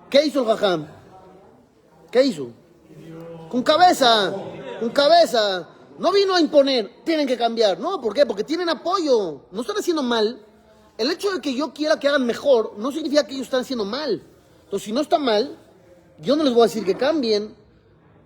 ¿Qué 0.08 0.24
hizo 0.24 0.40
el 0.40 0.46
jajam? 0.46 0.86
¿Qué 2.10 2.24
hizo? 2.24 2.48
Con 3.50 3.62
cabeza, 3.62 4.34
con 4.80 4.90
cabeza. 4.90 5.68
No 5.98 6.12
vino 6.12 6.34
a 6.34 6.40
imponer, 6.40 7.02
tienen 7.04 7.26
que 7.26 7.36
cambiar. 7.36 7.78
No, 7.78 8.00
¿por 8.00 8.12
qué? 8.14 8.26
Porque 8.26 8.44
tienen 8.44 8.68
apoyo. 8.68 9.46
No 9.50 9.60
están 9.60 9.76
haciendo 9.76 10.02
mal. 10.02 10.42
El 10.98 11.10
hecho 11.10 11.30
de 11.30 11.40
que 11.40 11.54
yo 11.54 11.72
quiera 11.72 11.98
que 11.98 12.08
hagan 12.08 12.24
mejor 12.24 12.74
no 12.78 12.90
significa 12.92 13.26
que 13.26 13.34
ellos 13.34 13.46
están 13.46 13.60
haciendo 13.62 13.84
mal. 13.84 14.22
Entonces, 14.64 14.86
si 14.86 14.92
no 14.92 15.00
está 15.00 15.18
mal, 15.18 15.58
yo 16.20 16.36
no 16.36 16.44
les 16.44 16.52
voy 16.52 16.62
a 16.62 16.66
decir 16.66 16.84
que 16.84 16.96
cambien. 16.96 17.54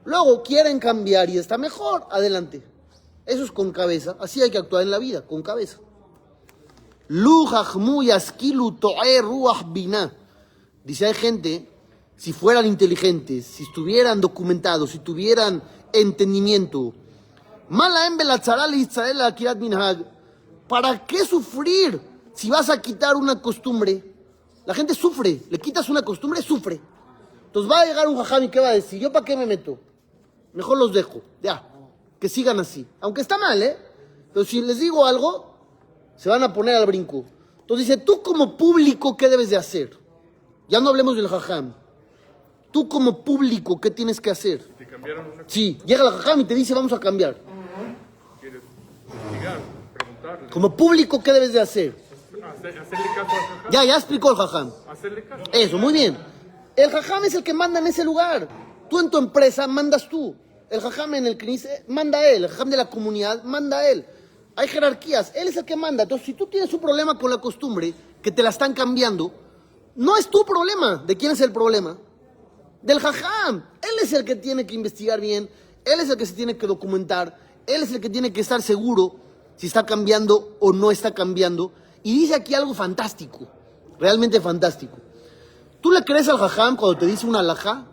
Luego 0.05 0.43
quieren 0.43 0.79
cambiar 0.79 1.29
y 1.31 1.39
está 1.39 1.59
mejor, 1.59 2.07
adelante. 2.11 2.63
Eso 3.27 3.45
es 3.45 3.53
con 3.53 3.71
cabeza. 3.73 4.17
Así 4.19 4.41
hay 4.41 4.51
que 4.51 4.59
actuar 4.59 4.83
en 4.83 4.91
la 4.91 4.99
vida, 4.99 5.23
con 5.27 5.43
cabeza. 5.43 5.79
Dice, 10.85 11.07
hay 11.07 11.15
gente, 11.15 11.69
si 12.17 12.33
fueran 12.33 12.67
inteligentes, 12.67 13.47
si 13.47 13.65
estuvieran 13.65 14.21
documentados, 14.21 14.91
si 14.91 15.01
tuvieran 15.01 15.63
entendimiento, 15.93 16.93
¿para 20.69 21.07
qué 21.07 21.25
sufrir 21.25 22.01
si 22.35 22.51
vas 22.51 22.71
a 22.71 22.81
quitar 22.81 23.17
una 23.17 23.41
costumbre? 23.41 24.05
La 24.67 24.75
gente 24.75 24.95
sufre, 24.95 25.43
le 25.51 25.59
quitas 25.59 25.89
una 25.89 26.03
costumbre, 26.03 26.43
sufre. 26.43 26.81
Entonces 27.47 27.71
va 27.71 27.81
a 27.81 27.87
llegar 27.87 28.07
un 28.09 28.17
jajam 28.17 28.45
y 28.45 28.49
¿qué 28.49 28.61
va 28.61 28.69
a 28.69 28.75
decir? 28.75 29.01
¿Yo 29.01 29.13
para 29.13 29.25
qué 29.25 29.37
me 29.37 29.47
meto? 29.47 29.79
Mejor 30.53 30.79
los 30.79 30.93
dejo, 30.93 31.23
ya 31.43 31.71
que 32.21 32.29
sigan 32.29 32.61
así. 32.61 32.87
Aunque 33.01 33.23
está 33.23 33.39
mal, 33.39 33.61
¿eh? 33.63 33.77
Pero 34.33 34.45
si 34.45 34.61
les 34.61 34.79
digo 34.79 35.05
algo, 35.07 35.55
se 36.17 36.29
van 36.29 36.43
a 36.45 36.53
poner 36.53 36.77
al 36.77 36.87
brinco. 36.87 37.25
Entonces 37.63 37.89
dice, 37.89 38.01
tú 38.01 38.23
como 38.23 38.57
público, 38.57 39.17
¿qué 39.17 39.29
debes 39.29 39.51
de 39.51 39.57
hacer? 39.57 39.99
Ya 40.69 40.81
no 40.81 40.91
hablemos 40.91 41.17
del 41.17 41.27
jajam. 41.27 41.75
Tú 42.71 42.89
como 42.89 43.25
público, 43.25 43.81
¿qué 43.81 43.91
tienes 43.91 44.21
que 44.21 44.31
hacer? 44.31 44.63
¿Te 44.79 44.87
cambiaron 44.87 45.27
una... 45.33 45.45
Sí, 45.47 45.79
llega 45.85 46.05
el 46.05 46.11
jajam 46.15 46.41
y 46.41 46.45
te 46.45 46.55
dice, 46.55 46.73
vamos 46.75 46.93
a 46.93 47.01
cambiar. 47.01 47.37
¿Quieres 48.41 48.63
preguntarle? 49.95 50.51
Como 50.51 50.77
público, 50.77 51.23
¿qué 51.23 51.33
debes 51.33 51.53
de 51.53 51.61
hacer? 51.61 51.97
Hacerle 52.31 52.73
caso 53.15 53.21
al 53.21 53.27
jajam. 53.27 53.71
Ya, 53.73 53.85
ya 53.85 53.97
explicó 53.97 54.31
el 54.31 54.37
jajam. 54.37 54.73
Hacerle 54.89 55.25
caso. 55.25 55.45
Eso, 55.53 55.79
muy 55.79 55.93
bien. 55.93 56.17
El 56.77 56.91
jajam 56.91 57.25
es 57.25 57.35
el 57.35 57.43
que 57.43 57.53
manda 57.53 57.81
en 57.81 57.89
ese 57.89 58.05
lugar. 58.05 58.49
Tú 58.89 59.01
en 59.01 59.11
tu 59.11 59.19
empresa 59.19 59.67
mandas 59.67 60.09
tú. 60.09 60.37
El 60.71 60.81
jajam 60.81 61.15
en 61.15 61.27
el 61.27 61.37
CNIS 61.37 61.69
manda 61.89 62.25
él, 62.25 62.45
el 62.45 62.51
jajam 62.51 62.71
de 62.71 62.77
la 62.77 62.89
comunidad 62.89 63.43
manda 63.43 63.79
a 63.79 63.89
él. 63.89 64.07
Hay 64.55 64.69
jerarquías, 64.69 65.33
él 65.35 65.49
es 65.49 65.57
el 65.57 65.65
que 65.65 65.75
manda. 65.75 66.05
Entonces, 66.05 66.27
si 66.27 66.35
tú 66.35 66.47
tienes 66.47 66.73
un 66.73 66.81
problema 66.81 67.19
con 67.19 67.31
la 67.31 67.39
costumbre, 67.39 67.93
que 68.23 68.31
te 68.31 68.43
la 68.43 68.51
están 68.51 68.73
cambiando, 68.75 69.33
no 69.97 70.17
es 70.17 70.29
tu 70.29 70.45
problema. 70.45 71.03
¿De 71.05 71.17
quién 71.17 71.33
es 71.33 71.41
el 71.41 71.53
problema? 71.53 71.97
Del 72.83 73.01
jajam. 73.01 73.65
Él 73.83 73.91
es 74.03 74.13
el 74.13 74.25
que 74.25 74.37
tiene 74.37 74.67
que 74.67 74.75
investigar 74.75 75.21
bien, 75.21 75.49
él 75.85 76.01
es 76.01 76.09
el 76.11 76.17
que 76.17 76.27
se 76.27 76.35
tiene 76.35 76.57
que 76.57 76.67
documentar, 76.67 77.39
él 77.67 77.83
es 77.83 77.93
el 77.93 78.01
que 78.01 78.11
tiene 78.11 78.33
que 78.33 78.41
estar 78.41 78.63
seguro 78.63 79.17
si 79.57 79.67
está 79.67 79.85
cambiando 79.85 80.57
o 80.61 80.73
no 80.73 80.91
está 80.91 81.13
cambiando. 81.13 81.73
Y 82.03 82.21
dice 82.21 82.35
aquí 82.35 82.55
algo 82.55 82.75
fantástico, 82.75 83.49
realmente 83.99 84.41
fantástico. 84.41 84.97
¿Tú 85.81 85.93
le 85.93 86.03
crees 86.05 86.29
al 86.29 86.39
jajam 86.39 86.77
cuando 86.77 86.99
te 86.99 87.07
dice 87.07 87.27
una 87.27 87.41
alhaja? 87.41 87.87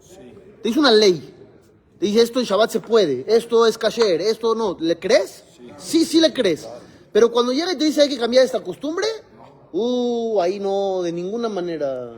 Sí. 0.00 0.34
Te 0.62 0.68
dice 0.68 0.80
una 0.80 0.90
ley. 0.90 1.34
Te 1.98 2.06
dice, 2.06 2.22
esto 2.22 2.38
en 2.38 2.46
Shabbat 2.46 2.70
se 2.70 2.80
puede, 2.80 3.24
esto 3.26 3.66
es 3.66 3.76
kasher, 3.76 4.20
esto 4.20 4.54
no. 4.54 4.76
¿Le 4.78 4.98
crees? 4.98 5.42
Sí, 5.76 6.04
sí, 6.04 6.20
le 6.20 6.32
crees. 6.32 6.68
Pero 7.12 7.32
cuando 7.32 7.52
llega 7.52 7.72
y 7.72 7.76
te 7.76 7.84
dice 7.84 8.02
hay 8.02 8.08
que 8.08 8.18
cambiar 8.18 8.44
esta 8.44 8.62
costumbre, 8.62 9.06
uh, 9.72 10.40
ahí 10.40 10.60
no, 10.60 11.02
de 11.02 11.10
ninguna 11.10 11.48
manera. 11.48 12.12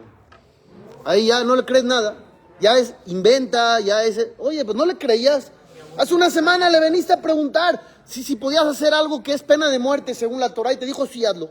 Ahí 1.05 1.27
ya 1.27 1.45
no 1.45 1.57
le 1.57 1.65
crees 1.65 1.85
nada. 1.85 2.17
Ya 2.61 2.77
es, 2.79 2.95
inventa, 3.07 3.81
ya 3.81 4.05
es, 4.05 4.29
oye, 4.39 4.65
pues 4.65 4.77
no 4.77 4.85
le 4.85 4.99
creías. 4.99 5.51
Hace 5.97 6.15
una 6.15 6.31
semana 6.31 6.69
le 6.71 6.79
veniste 6.79 7.13
a 7.13 7.21
preguntar 7.21 7.81
si, 8.05 8.23
si 8.23 8.37
podías 8.37 8.65
hacer 8.65 8.93
algo 8.93 9.23
que 9.23 9.33
es 9.33 9.43
pena 9.43 9.69
de 9.69 9.79
muerte 9.79 10.15
según 10.15 10.41
la 10.41 10.53
Torah 10.53 10.73
y 10.73 10.77
te 10.77 10.87
dijo, 10.87 11.07
sí, 11.07 11.25
hazlo. 11.25 11.51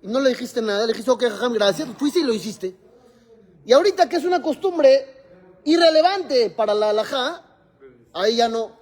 Y 0.00 0.08
no 0.08 0.20
le 0.20 0.30
dijiste 0.30 0.60
nada, 0.62 0.80
le 0.86 0.92
dijiste, 0.92 1.10
ok, 1.10 1.24
jajam, 1.24 1.52
gracias, 1.52 1.88
fuiste 1.98 2.20
y 2.20 2.24
lo 2.24 2.32
hiciste. 2.32 2.76
Y 3.64 3.72
ahorita 3.72 4.08
que 4.08 4.16
es 4.16 4.24
una 4.24 4.42
costumbre, 4.42 5.22
irrelevante 5.64 6.50
para 6.50 6.74
la 6.74 6.90
halajá, 6.90 7.42
ahí 8.12 8.36
ya 8.36 8.48
no. 8.48 8.72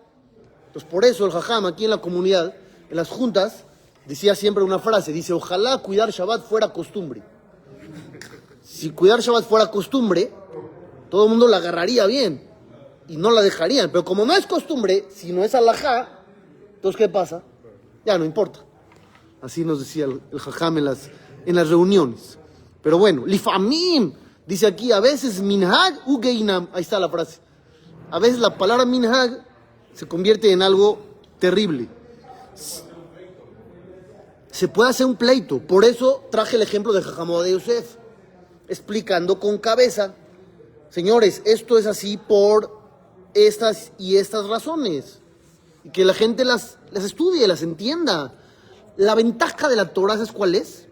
Entonces 0.69 0.89
por 0.89 1.05
eso 1.05 1.27
el 1.27 1.33
jajam 1.33 1.67
aquí 1.67 1.85
en 1.85 1.91
la 1.91 1.99
comunidad, 1.99 2.55
en 2.89 2.97
las 2.97 3.09
juntas, 3.09 3.65
decía 4.07 4.35
siempre 4.35 4.65
una 4.65 4.79
frase, 4.79 5.13
dice, 5.13 5.33
ojalá 5.33 5.79
cuidar 5.79 6.11
Shabbat 6.11 6.49
fuera 6.49 6.73
costumbre. 6.73 7.23
Si 8.81 8.89
cuidar 8.93 9.21
Shabbat 9.21 9.45
fuera 9.45 9.71
costumbre, 9.71 10.33
todo 11.11 11.25
el 11.25 11.31
mundo 11.31 11.47
la 11.47 11.59
agarraría 11.59 12.07
bien 12.07 12.49
y 13.09 13.19
no 13.19 13.31
la 13.31 13.43
dejarían. 13.43 13.91
Pero 13.91 14.07
como 14.07 14.25
no 14.25 14.33
es 14.33 14.47
costumbre, 14.47 15.05
si 15.11 15.35
no 15.35 15.45
es 15.45 15.55
alajá, 15.55 16.23
entonces 16.77 16.97
¿qué 16.97 17.07
pasa? 17.07 17.43
Ya 18.07 18.17
no 18.17 18.25
importa. 18.25 18.61
Así 19.43 19.67
nos 19.67 19.81
decía 19.81 20.07
el, 20.07 20.23
el 20.33 20.39
jajam 20.39 20.79
en 20.79 20.87
las, 20.87 21.11
en 21.45 21.57
las 21.57 21.69
reuniones. 21.69 22.39
Pero 22.83 22.97
bueno, 22.97 23.27
lifamim, 23.27 24.15
Dice 24.47 24.67
aquí, 24.67 24.93
a 24.93 25.01
veces 25.01 25.43
minhag 25.43 26.01
u. 26.07 26.19
Ahí 26.73 26.81
está 26.81 26.99
la 26.99 27.11
frase. 27.11 27.39
A 28.11 28.19
veces 28.19 28.39
la 28.39 28.57
palabra 28.57 28.87
minhag 28.87 29.45
se 29.93 30.09
convierte 30.09 30.53
en 30.53 30.63
algo 30.63 31.01
terrible. 31.39 31.87
Se 34.51 34.69
puede 34.69 34.89
hacer 34.89 35.05
un 35.05 35.17
pleito. 35.17 35.59
Por 35.59 35.85
eso 35.85 36.25
traje 36.31 36.57
el 36.57 36.63
ejemplo 36.63 36.95
de 36.95 37.03
Jajamó 37.03 37.43
de 37.43 37.53
Yosef, 37.53 38.00
explicando 38.71 39.39
con 39.39 39.59
cabeza. 39.59 40.15
Señores, 40.89 41.43
esto 41.45 41.77
es 41.77 41.85
así 41.85 42.17
por 42.17 42.81
estas 43.35 43.93
y 43.99 44.17
estas 44.17 44.49
razones. 44.49 45.21
Y 45.85 45.91
que 45.91 46.07
la 46.07 46.15
gente 46.15 46.47
las, 46.47 46.79
las 46.91 47.05
estudie, 47.05 47.47
las 47.47 47.63
entienda. 47.63 48.35
La 48.97 49.15
ventaja 49.15 49.69
de 49.69 49.77
la 49.77 49.93
Torah, 49.93 50.15
¿sabes 50.15 50.33
cuál 50.33 50.55
es? 50.55 50.87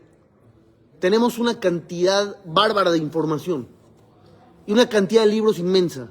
tenemos 1.01 1.39
una 1.39 1.61
cantidad 1.61 2.37
bárbara 2.45 2.91
de 2.91 2.99
información 2.99 3.69
y 4.67 4.73
una 4.73 4.89
cantidad 4.89 5.23
de 5.23 5.29
libros 5.29 5.59
inmensa. 5.59 6.11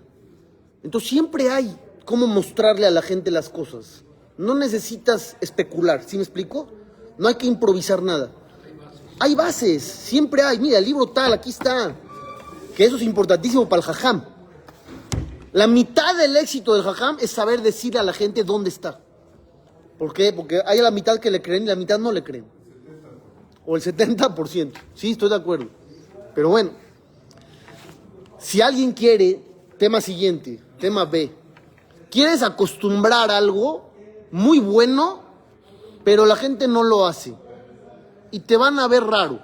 Entonces 0.83 1.09
siempre 1.09 1.49
hay 1.49 1.77
cómo 2.05 2.27
mostrarle 2.27 2.85
a 2.85 2.91
la 2.91 3.01
gente 3.01 3.31
las 3.31 3.49
cosas. 3.49 4.03
No 4.37 4.55
necesitas 4.55 5.35
especular, 5.41 6.03
¿sí 6.05 6.17
me 6.17 6.23
explico? 6.23 6.67
No 7.17 7.27
hay 7.27 7.35
que 7.35 7.47
improvisar 7.47 8.01
nada. 8.01 8.31
Hay 9.19 9.35
bases, 9.35 9.83
siempre 9.83 10.41
hay. 10.41 10.59
Mira, 10.59 10.77
el 10.77 10.85
libro 10.85 11.07
tal, 11.07 11.33
aquí 11.33 11.49
está. 11.49 11.95
Que 12.75 12.85
eso 12.85 12.97
es 12.97 13.01
importantísimo 13.01 13.67
para 13.67 13.79
el 13.79 13.85
jajam. 13.85 14.23
La 15.53 15.67
mitad 15.67 16.15
del 16.15 16.37
éxito 16.37 16.73
del 16.73 16.83
jajam 16.83 17.17
es 17.19 17.31
saber 17.31 17.61
decirle 17.61 17.99
a 17.99 18.03
la 18.03 18.13
gente 18.13 18.43
dónde 18.43 18.69
está. 18.69 18.99
¿Por 19.97 20.13
qué? 20.13 20.31
Porque 20.31 20.61
hay 20.65 20.79
la 20.79 20.91
mitad 20.91 21.17
que 21.19 21.31
le 21.31 21.41
creen 21.41 21.63
y 21.63 21.67
la 21.67 21.75
mitad 21.75 21.97
no 21.97 22.11
le 22.11 22.23
creen 22.23 22.57
o 23.67 23.75
el 23.75 23.83
70%. 23.83 24.71
Sí, 24.95 25.11
estoy 25.11 25.29
de 25.29 25.35
acuerdo. 25.35 25.67
Pero 26.33 26.49
bueno, 26.49 26.71
si 28.39 28.61
alguien 28.61 28.93
quiere, 28.93 29.43
tema 29.77 29.99
siguiente, 30.01 30.59
tema 30.79 31.05
B, 31.05 31.29
quieres 32.09 32.41
acostumbrar 32.41 33.29
algo 33.29 33.91
muy 34.31 34.59
bueno, 34.59 35.21
pero 36.03 36.25
la 36.25 36.37
gente 36.37 36.67
no 36.67 36.81
lo 36.81 37.05
hace. 37.05 37.35
Y 38.31 38.39
te 38.41 38.57
van 38.57 38.79
a 38.79 38.87
ver 38.87 39.03
raro. 39.03 39.39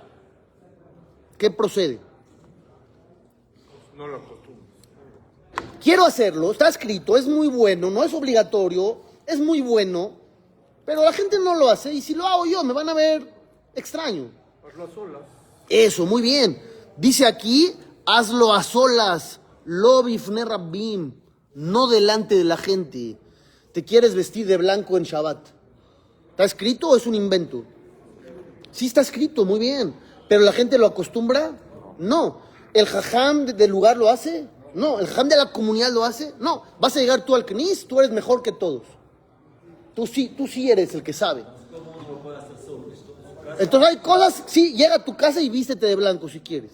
¿Qué 1.38 1.50
procede? 1.52 2.00
No 3.96 4.08
lo 4.08 4.18
acostumbro. 4.18 4.64
Quiero 5.82 6.06
hacerlo, 6.06 6.52
está 6.52 6.70
escrito, 6.70 7.18
es 7.18 7.28
muy 7.28 7.48
bueno, 7.48 7.90
no 7.90 8.04
es 8.04 8.14
obligatorio, 8.14 9.02
es 9.26 9.40
muy 9.40 9.62
bueno, 9.62 10.12
pero 10.86 11.04
la 11.04 11.12
gente 11.12 11.38
no 11.40 11.56
lo 11.56 11.70
hace 11.70 11.94
y 11.94 12.02
si 12.02 12.16
lo 12.16 12.26
hago 12.26 12.46
yo 12.46 12.64
me 12.64 12.74
van 12.74 12.90
a 12.90 12.94
ver 12.94 13.34
extraño. 13.76 14.32
Hazlo 14.66 14.86
a 14.86 14.92
solas. 14.92 15.22
Eso, 15.70 16.06
muy 16.06 16.22
bien. 16.22 16.62
Dice 16.98 17.26
aquí, 17.26 17.74
hazlo 18.06 18.54
a 18.54 18.64
solas, 18.64 19.40
lo 19.66 20.04
bifne 20.04 20.46
rabbim, 20.46 21.14
no 21.56 21.88
delante 21.88 22.36
de 22.36 22.44
la 22.44 22.58
gente. 22.58 23.18
Te 23.74 23.84
quieres 23.84 24.16
vestir 24.16 24.46
de 24.46 24.58
blanco 24.58 24.98
en 24.98 25.04
Shabbat. 25.04 25.50
¿Está 26.30 26.46
escrito 26.46 26.90
o 26.90 26.96
es 26.96 27.08
un 27.08 27.16
invento? 27.16 27.66
Sí 28.74 28.88
está 28.88 29.00
escrito, 29.02 29.46
muy 29.46 29.60
bien. 29.60 29.96
¿Pero 30.28 30.42
la 30.42 30.52
gente 30.52 30.78
lo 30.78 30.88
acostumbra? 30.88 31.54
No. 32.00 32.40
¿El 32.74 32.86
jajam 32.88 33.46
de- 33.46 33.54
del 33.54 33.70
lugar 33.72 33.96
lo 33.96 34.10
hace? 34.10 34.48
No. 34.74 35.00
¿El 35.00 35.08
jajam 35.08 35.30
de 35.30 35.38
la 35.38 35.52
comunidad 35.52 35.92
lo 35.92 36.04
hace? 36.04 36.34
No. 36.40 36.64
¿Vas 36.80 36.98
a 36.98 37.00
llegar 37.00 37.24
tú 37.24 37.36
al 37.36 37.46
knis? 37.46 37.88
Tú 37.88 38.00
eres 38.00 38.12
mejor 38.12 38.42
que 38.44 38.52
todos. 38.52 38.82
Tú 39.94 40.08
sí, 40.08 40.34
tú 40.36 40.48
sí 40.48 40.70
eres 40.72 40.94
el 40.96 41.04
que 41.04 41.14
sabe. 41.14 41.46
Entonces 43.60 43.90
hay 43.90 43.98
cosas, 43.98 44.44
sí, 44.48 44.74
llega 44.74 44.96
a 44.96 45.06
tu 45.06 45.16
casa 45.16 45.40
y 45.40 45.50
vístete 45.50 45.86
de 45.86 45.96
blanco 45.96 46.28
si 46.28 46.40
quieres. 46.40 46.72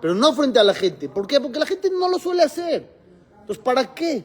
Pero 0.00 0.14
no 0.14 0.32
frente 0.34 0.58
a 0.58 0.64
la 0.64 0.74
gente. 0.74 1.08
¿Por 1.08 1.26
qué? 1.26 1.40
Porque 1.40 1.58
la 1.60 1.66
gente 1.66 1.88
no 1.90 2.08
lo 2.08 2.18
suele 2.18 2.42
hacer. 2.42 2.90
Entonces, 3.40 3.62
¿para 3.64 3.94
qué? 3.94 4.24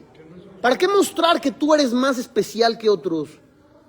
¿Para 0.60 0.76
qué 0.76 0.88
mostrar 0.88 1.40
que 1.40 1.52
tú 1.52 1.72
eres 1.72 1.92
más 1.92 2.18
especial 2.18 2.76
que 2.76 2.90
otros? 2.90 3.28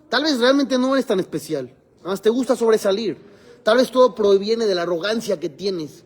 Tal 0.09 0.23
vez 0.23 0.39
realmente 0.39 0.77
no 0.77 0.93
eres 0.95 1.05
tan 1.07 1.19
especial. 1.19 1.73
Más 2.03 2.21
te 2.21 2.29
gusta 2.29 2.55
sobresalir. 2.55 3.17
Tal 3.63 3.77
vez 3.77 3.91
todo 3.91 4.15
proviene 4.15 4.65
de 4.65 4.75
la 4.75 4.83
arrogancia 4.83 5.39
que 5.39 5.49
tienes. 5.49 6.03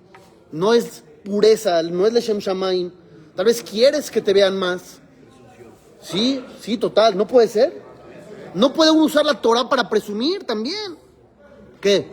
No 0.51 0.73
es 0.73 1.03
pureza, 1.23 1.81
no 1.83 2.05
es 2.05 2.13
Leshem 2.13 2.39
Shamaim. 2.39 2.91
Tal 3.35 3.45
vez 3.45 3.63
quieres 3.63 4.11
que 4.11 4.21
te 4.21 4.33
vean 4.33 4.57
más. 4.57 4.99
Sí, 6.01 6.43
sí, 6.61 6.77
total. 6.77 7.17
¿No 7.17 7.27
puede 7.27 7.47
ser? 7.47 7.81
¿No 8.53 8.73
puede 8.73 8.91
uno 8.91 9.05
usar 9.05 9.25
la 9.25 9.41
Torah 9.41 9.67
para 9.67 9.89
presumir 9.89 10.43
también? 10.43 10.97
¿Qué? 11.81 12.09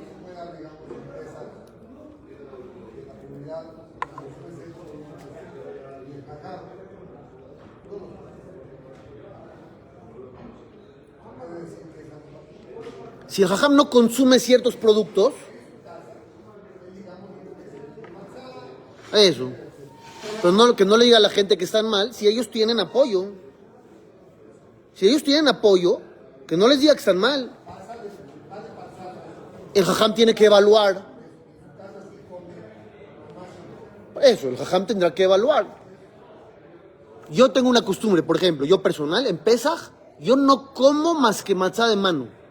Si 13.32 13.40
el 13.40 13.48
jajam 13.48 13.74
no 13.74 13.88
consume 13.88 14.38
ciertos 14.38 14.76
productos, 14.76 15.32
eso. 19.14 19.50
Pero 20.42 20.52
no, 20.52 20.76
que 20.76 20.84
no 20.84 20.98
le 20.98 21.06
diga 21.06 21.16
a 21.16 21.20
la 21.20 21.30
gente 21.30 21.56
que 21.56 21.64
están 21.64 21.88
mal 21.88 22.12
si 22.12 22.28
ellos 22.28 22.50
tienen 22.50 22.78
apoyo. 22.78 23.30
Si 24.92 25.08
ellos 25.08 25.24
tienen 25.24 25.48
apoyo, 25.48 26.02
que 26.46 26.58
no 26.58 26.68
les 26.68 26.80
diga 26.80 26.92
que 26.92 26.98
están 26.98 27.16
mal. 27.16 27.56
El 29.72 29.86
jajam 29.86 30.12
tiene 30.12 30.34
que 30.34 30.44
evaluar. 30.44 31.02
Eso, 34.20 34.50
el 34.50 34.58
jajam 34.58 34.86
tendrá 34.86 35.14
que 35.14 35.22
evaluar. 35.22 35.74
Yo 37.30 37.50
tengo 37.50 37.70
una 37.70 37.82
costumbre, 37.82 38.22
por 38.22 38.36
ejemplo, 38.36 38.66
yo 38.66 38.82
personal, 38.82 39.26
en 39.26 39.38
Pesaj, 39.38 39.88
yo 40.20 40.36
no 40.36 40.74
como 40.74 41.14
más 41.14 41.42
que 41.42 41.54
matzá 41.54 41.88
de 41.88 41.96
mano. 41.96 42.41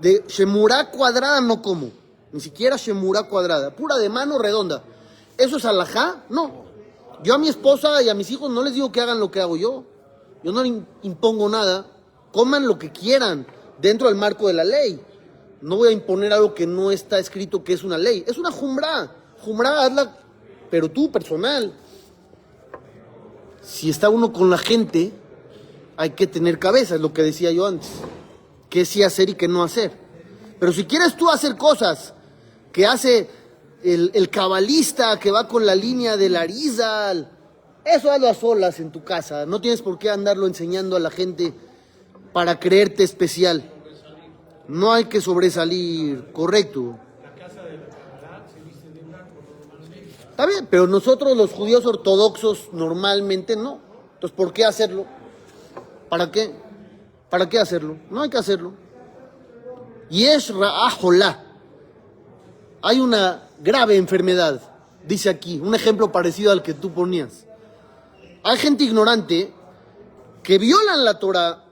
De 0.00 0.24
shemurá 0.28 0.90
cuadrada 0.90 1.40
no 1.40 1.62
como. 1.62 1.90
Ni 2.32 2.40
siquiera 2.40 2.76
shemurá 2.76 3.24
cuadrada. 3.24 3.74
Pura 3.74 3.98
de 3.98 4.08
mano 4.08 4.38
redonda. 4.38 4.82
¿Eso 5.36 5.56
es 5.56 5.64
alajá? 5.64 6.24
No. 6.28 6.64
Yo 7.22 7.34
a 7.34 7.38
mi 7.38 7.48
esposa 7.48 8.02
y 8.02 8.08
a 8.08 8.14
mis 8.14 8.30
hijos 8.30 8.50
no 8.50 8.62
les 8.62 8.74
digo 8.74 8.92
que 8.92 9.00
hagan 9.00 9.20
lo 9.20 9.30
que 9.30 9.40
hago 9.40 9.56
yo. 9.56 9.84
Yo 10.42 10.52
no 10.52 10.62
le 10.62 10.82
impongo 11.02 11.48
nada. 11.48 11.86
Coman 12.32 12.66
lo 12.66 12.78
que 12.78 12.92
quieran 12.92 13.46
dentro 13.80 14.08
del 14.08 14.16
marco 14.16 14.46
de 14.46 14.54
la 14.54 14.64
ley. 14.64 15.00
No 15.60 15.76
voy 15.76 15.88
a 15.88 15.92
imponer 15.92 16.32
algo 16.32 16.54
que 16.54 16.66
no 16.66 16.90
está 16.90 17.18
escrito 17.18 17.62
que 17.62 17.74
es 17.74 17.84
una 17.84 17.98
ley. 17.98 18.24
Es 18.26 18.38
una 18.38 18.50
jumbrá. 18.50 19.14
Jumbrá, 19.40 19.84
hazla, 19.84 20.16
pero 20.70 20.90
tú, 20.90 21.10
personal. 21.10 21.74
Si 23.62 23.90
está 23.90 24.08
uno 24.08 24.32
con 24.32 24.48
la 24.50 24.58
gente, 24.58 25.12
hay 25.96 26.10
que 26.10 26.26
tener 26.26 26.58
cabeza, 26.58 26.94
es 26.94 27.00
lo 27.00 27.12
que 27.12 27.22
decía 27.22 27.50
yo 27.52 27.66
antes. 27.66 27.90
Qué 28.70 28.86
sí 28.86 29.02
hacer 29.02 29.28
y 29.28 29.34
qué 29.34 29.48
no 29.48 29.62
hacer. 29.62 29.92
Pero 30.58 30.72
si 30.72 30.84
quieres 30.84 31.16
tú 31.16 31.28
hacer 31.28 31.56
cosas 31.56 32.14
que 32.72 32.86
hace 32.86 33.28
el, 33.82 34.10
el 34.14 34.30
cabalista 34.30 35.18
que 35.18 35.30
va 35.30 35.48
con 35.48 35.66
la 35.66 35.74
línea 35.74 36.16
del 36.16 36.36
Arizal, 36.36 37.30
eso 37.84 38.10
hazlo 38.10 38.28
a 38.28 38.34
solas 38.34 38.80
en 38.80 38.92
tu 38.92 39.04
casa. 39.04 39.44
No 39.44 39.60
tienes 39.60 39.82
por 39.82 39.98
qué 39.98 40.10
andarlo 40.10 40.46
enseñando 40.46 40.96
a 40.96 41.00
la 41.00 41.10
gente 41.10 41.52
para 42.32 42.60
creerte 42.60 43.02
especial. 43.02 43.64
No 44.68 44.92
hay 44.92 45.06
que 45.06 45.20
sobresalir, 45.20 46.30
correcto. 46.32 46.96
Está 50.30 50.46
bien, 50.46 50.68
pero 50.70 50.86
nosotros 50.86 51.36
los 51.36 51.52
judíos 51.52 51.84
ortodoxos 51.84 52.68
normalmente 52.72 53.56
no. 53.56 53.80
Entonces, 54.14 54.34
¿por 54.36 54.52
qué 54.52 54.64
hacerlo? 54.64 55.04
¿Para 56.08 56.30
qué? 56.30 56.50
¿Para 57.30 57.48
qué 57.48 57.58
hacerlo? 57.58 57.96
No 58.10 58.22
hay 58.22 58.28
que 58.28 58.38
hacerlo. 58.38 58.72
Y 60.10 60.24
es 60.24 60.52
ra'ajola. 60.52 61.44
Hay 62.82 62.98
una 62.98 63.48
grave 63.60 63.96
enfermedad, 63.96 64.60
dice 65.06 65.30
aquí, 65.30 65.60
un 65.60 65.74
ejemplo 65.74 66.10
parecido 66.10 66.50
al 66.50 66.62
que 66.62 66.74
tú 66.74 66.90
ponías. 66.92 67.46
Hay 68.42 68.56
gente 68.58 68.84
ignorante 68.84 69.52
que 70.42 70.58
violan 70.58 71.04
la 71.04 71.18
Torah 71.18 71.64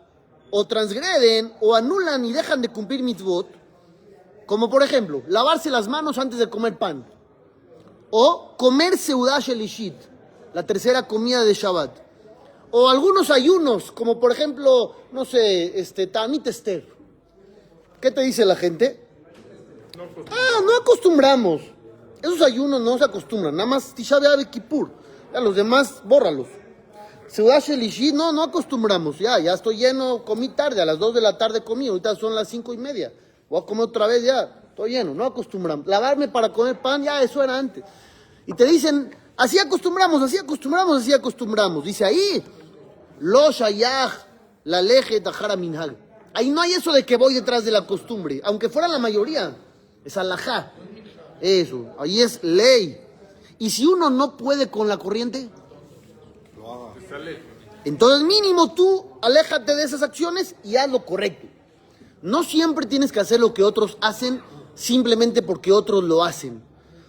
o 0.50 0.66
transgreden 0.66 1.52
o 1.60 1.74
anulan 1.74 2.24
y 2.24 2.32
dejan 2.32 2.62
de 2.62 2.68
cumplir 2.68 3.02
mitzvot, 3.02 3.48
como 4.46 4.70
por 4.70 4.82
ejemplo, 4.82 5.22
lavarse 5.26 5.70
las 5.70 5.88
manos 5.88 6.18
antes 6.18 6.38
de 6.38 6.48
comer 6.48 6.78
pan, 6.78 7.04
o 8.10 8.54
comer 8.56 8.96
seudash 8.96 9.50
elishit, 9.50 9.94
la 10.54 10.64
tercera 10.64 11.06
comida 11.06 11.44
de 11.44 11.54
Shabbat, 11.54 12.07
o 12.70 12.88
algunos 12.88 13.30
ayunos, 13.30 13.90
como 13.92 14.20
por 14.20 14.32
ejemplo, 14.32 14.94
no 15.12 15.24
sé, 15.24 15.78
este, 15.78 16.06
Tanit 16.06 16.46
Esther. 16.46 16.86
¿Qué 18.00 18.10
te 18.10 18.20
dice 18.22 18.44
la 18.44 18.56
gente? 18.56 19.06
Ah, 20.30 20.60
no 20.64 20.76
acostumbramos. 20.76 21.62
Esos 22.22 22.42
ayunos 22.42 22.80
no 22.80 22.98
se 22.98 23.04
acostumbran, 23.04 23.54
nada 23.54 23.68
más 23.68 23.94
Tisha 23.94 24.18
B'Av 24.18 24.50
Kippur. 24.50 24.90
Ya 25.32 25.40
los 25.40 25.56
demás, 25.56 26.02
bórralos. 26.04 26.48
Seudash 27.28 27.70
Elishit, 27.70 28.14
no, 28.14 28.32
no 28.32 28.42
acostumbramos. 28.42 29.18
Ya, 29.18 29.38
ya 29.38 29.54
estoy 29.54 29.76
lleno, 29.76 30.24
comí 30.24 30.48
tarde, 30.48 30.80
a 30.80 30.84
las 30.84 30.98
2 30.98 31.14
de 31.14 31.20
la 31.20 31.36
tarde 31.36 31.62
comí, 31.62 31.88
ahorita 31.88 32.16
son 32.16 32.34
las 32.34 32.48
cinco 32.48 32.72
y 32.72 32.78
media. 32.78 33.12
Voy 33.48 33.60
a 33.60 33.66
comer 33.66 33.84
otra 33.84 34.06
vez 34.06 34.24
ya, 34.24 34.62
estoy 34.68 34.92
lleno, 34.92 35.14
no 35.14 35.24
acostumbramos. 35.24 35.86
Lavarme 35.86 36.28
para 36.28 36.52
comer 36.52 36.80
pan, 36.80 37.02
ya, 37.02 37.22
eso 37.22 37.42
era 37.42 37.58
antes. 37.58 37.84
Y 38.46 38.54
te 38.54 38.64
dicen, 38.64 39.14
así 39.36 39.58
acostumbramos, 39.58 40.22
así 40.22 40.38
acostumbramos, 40.38 41.02
así 41.02 41.12
acostumbramos. 41.12 41.84
Dice 41.84 42.04
ahí, 42.04 42.42
lo 43.20 43.50
shayach, 43.50 44.12
la 44.64 44.82
leje 44.82 45.20
tajara 45.20 45.56
minhag. 45.56 45.96
Ahí 46.34 46.50
no 46.50 46.60
hay 46.60 46.72
eso 46.72 46.92
de 46.92 47.04
que 47.04 47.16
voy 47.16 47.34
detrás 47.34 47.64
de 47.64 47.70
la 47.70 47.86
costumbre, 47.86 48.40
aunque 48.44 48.68
fuera 48.68 48.88
la 48.88 48.98
mayoría. 48.98 49.56
Es 50.04 50.16
alajá. 50.16 50.72
Eso, 51.40 51.86
ahí 51.98 52.20
es 52.20 52.42
ley. 52.42 53.00
Y 53.58 53.70
si 53.70 53.86
uno 53.86 54.10
no 54.10 54.36
puede 54.36 54.70
con 54.70 54.88
la 54.88 54.98
corriente, 54.98 55.48
entonces 57.84 58.26
mínimo 58.26 58.74
tú 58.74 59.06
aléjate 59.22 59.74
de 59.74 59.82
esas 59.82 60.02
acciones 60.02 60.54
y 60.62 60.76
haz 60.76 60.90
lo 60.90 61.04
correcto. 61.04 61.46
No 62.22 62.42
siempre 62.42 62.86
tienes 62.86 63.12
que 63.12 63.20
hacer 63.20 63.40
lo 63.40 63.54
que 63.54 63.62
otros 63.62 63.96
hacen 64.00 64.42
simplemente 64.74 65.42
porque 65.42 65.72
otros 65.72 66.04
lo 66.04 66.24
hacen. 66.24 66.62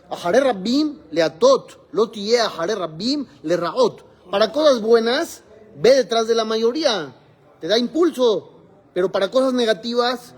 Rabbim 0.10 1.00
le 1.12 1.22
atot, 1.22 1.88
lo 1.92 2.12
Rabbim 2.12 3.28
le 3.44 3.58
raot. 3.58 4.04
Para 4.32 4.52
cosas 4.52 4.82
buenas, 4.82 5.44
ve 5.78 5.96
detrás 5.96 6.28
de 6.28 6.36
la 6.36 6.46
mayoría, 6.46 7.16
te 7.60 7.68
da 7.68 7.78
impulso. 7.78 8.52
Pero 8.94 9.12
para 9.12 9.30
cosas 9.30 9.54
negativas, 9.54 10.34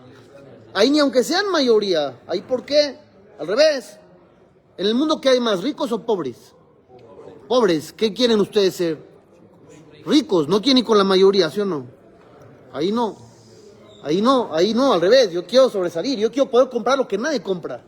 ahí 0.73 0.89
ni 0.89 0.99
aunque 0.99 1.23
sean 1.23 1.49
mayoría, 1.49 2.19
ahí 2.27 2.41
por 2.41 2.65
qué, 2.65 2.99
al 3.39 3.47
revés. 3.47 3.97
En 4.77 4.85
el 4.85 4.95
mundo, 4.95 5.21
¿qué 5.21 5.29
hay 5.29 5.39
más, 5.39 5.61
ricos 5.61 5.91
o 5.91 6.05
pobres? 6.05 6.53
Pobres, 7.47 7.93
¿qué 7.93 8.13
quieren 8.13 8.39
ustedes 8.39 8.75
ser? 8.75 8.97
Ricos, 10.05 10.47
no 10.47 10.61
quieren 10.61 10.79
ir 10.79 10.85
con 10.85 10.97
la 10.97 11.03
mayoría, 11.03 11.49
¿sí 11.49 11.59
o 11.59 11.65
no? 11.65 11.85
Ahí 12.73 12.91
no. 12.91 13.15
Ahí 14.03 14.21
no, 14.21 14.49
ahí 14.53 14.73
no, 14.73 14.93
al 14.93 15.01
revés. 15.01 15.31
Yo 15.31 15.45
quiero 15.45 15.69
sobresalir, 15.69 16.17
yo 16.17 16.31
quiero 16.31 16.49
poder 16.49 16.69
comprar 16.69 16.97
lo 16.97 17.07
que 17.07 17.17
nadie 17.17 17.41
compra. 17.41 17.83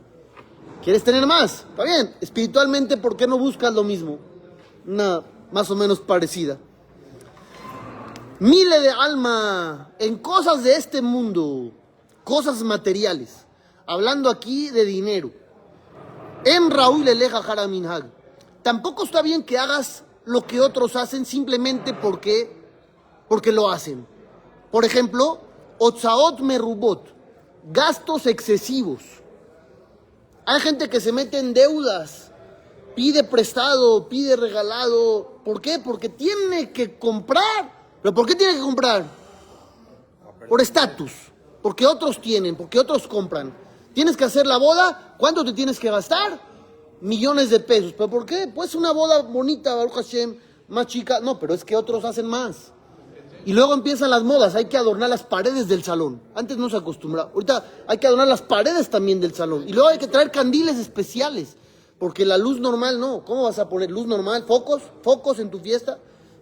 ¿Quieres 0.82 1.02
tener 1.02 1.26
más? 1.26 1.64
Está 1.70 1.84
bien. 1.84 2.14
Espiritualmente, 2.20 2.96
¿por 2.96 3.16
qué 3.16 3.26
no 3.26 3.38
buscas 3.38 3.72
lo 3.72 3.82
mismo? 3.82 4.18
Una 4.86 5.22
más 5.50 5.70
o 5.70 5.76
menos 5.76 6.00
parecida. 6.00 6.58
Mile 8.40 8.80
de 8.80 8.90
alma 8.90 9.92
en 10.00 10.18
cosas 10.18 10.64
de 10.64 10.74
este 10.74 11.00
mundo. 11.00 11.72
cosas 12.24 12.62
materiales. 12.62 13.46
Hablando 13.86 14.28
aquí 14.28 14.70
de 14.70 14.84
dinero. 14.84 15.30
En 16.44 16.70
Raúl 16.70 17.06
Eleja 17.06 17.38
Haraminhag. 17.38 18.10
Tampoco 18.62 19.04
está 19.04 19.22
bien 19.22 19.42
que 19.44 19.58
hagas 19.58 20.04
lo 20.24 20.46
que 20.46 20.60
otros 20.60 20.96
hacen 20.96 21.26
simplemente 21.26 21.94
porque, 21.94 22.50
porque 23.28 23.52
lo 23.52 23.70
hacen. 23.70 24.06
Por 24.72 24.84
ejemplo, 24.84 25.40
Otsaot 25.78 26.40
Merubot, 26.40 27.06
gastos 27.70 28.26
excesivos. 28.26 29.02
Hay 30.46 30.60
gente 30.60 30.88
que 30.88 31.00
se 31.00 31.12
mete 31.12 31.38
en 31.38 31.54
deudas, 31.54 32.32
pide 32.96 33.22
prestado, 33.22 34.08
pide 34.08 34.34
regalado. 34.34 35.40
¿Por 35.44 35.60
qué? 35.60 35.78
Porque 35.78 36.08
tiene 36.08 36.72
que 36.72 36.98
comprar. 36.98 37.83
¿Pero 38.04 38.14
por 38.14 38.26
qué 38.26 38.34
tiene 38.34 38.56
que 38.56 38.60
comprar? 38.60 39.06
Por 40.46 40.60
estatus. 40.60 41.10
Porque 41.62 41.86
otros 41.86 42.20
tienen, 42.20 42.54
porque 42.54 42.78
otros 42.78 43.08
compran. 43.08 43.56
Tienes 43.94 44.14
que 44.14 44.24
hacer 44.24 44.46
la 44.46 44.58
boda, 44.58 45.14
¿cuánto 45.16 45.42
te 45.42 45.54
tienes 45.54 45.80
que 45.80 45.90
gastar? 45.90 46.38
Millones 47.00 47.48
de 47.48 47.60
pesos. 47.60 47.94
¿Pero 47.96 48.10
por 48.10 48.26
qué? 48.26 48.52
Pues 48.54 48.74
una 48.74 48.92
boda 48.92 49.22
bonita, 49.22 49.74
Baruch 49.74 49.94
Hashem, 49.94 50.36
más 50.68 50.86
chica. 50.86 51.20
No, 51.20 51.38
pero 51.38 51.54
es 51.54 51.64
que 51.64 51.76
otros 51.76 52.04
hacen 52.04 52.26
más. 52.26 52.72
Y 53.46 53.54
luego 53.54 53.72
empiezan 53.72 54.10
las 54.10 54.22
modas, 54.22 54.54
hay 54.54 54.66
que 54.66 54.76
adornar 54.76 55.08
las 55.08 55.22
paredes 55.22 55.66
del 55.66 55.82
salón. 55.82 56.20
Antes 56.34 56.58
no 56.58 56.68
se 56.68 56.76
acostumbraba. 56.76 57.30
Ahorita 57.32 57.64
hay 57.86 57.96
que 57.96 58.06
adornar 58.06 58.28
las 58.28 58.42
paredes 58.42 58.90
también 58.90 59.18
del 59.18 59.32
salón. 59.32 59.64
Y 59.66 59.72
luego 59.72 59.88
hay 59.88 59.96
que 59.96 60.08
traer 60.08 60.30
candiles 60.30 60.76
especiales. 60.76 61.56
Porque 61.98 62.26
la 62.26 62.36
luz 62.36 62.60
normal 62.60 63.00
no. 63.00 63.24
¿Cómo 63.24 63.44
vas 63.44 63.58
a 63.58 63.66
poner 63.66 63.90
luz 63.90 64.06
normal? 64.06 64.44
¿Focos? 64.46 64.82
¿Focos 65.00 65.38
en 65.38 65.50
tu 65.50 65.58
fiesta? 65.58 65.98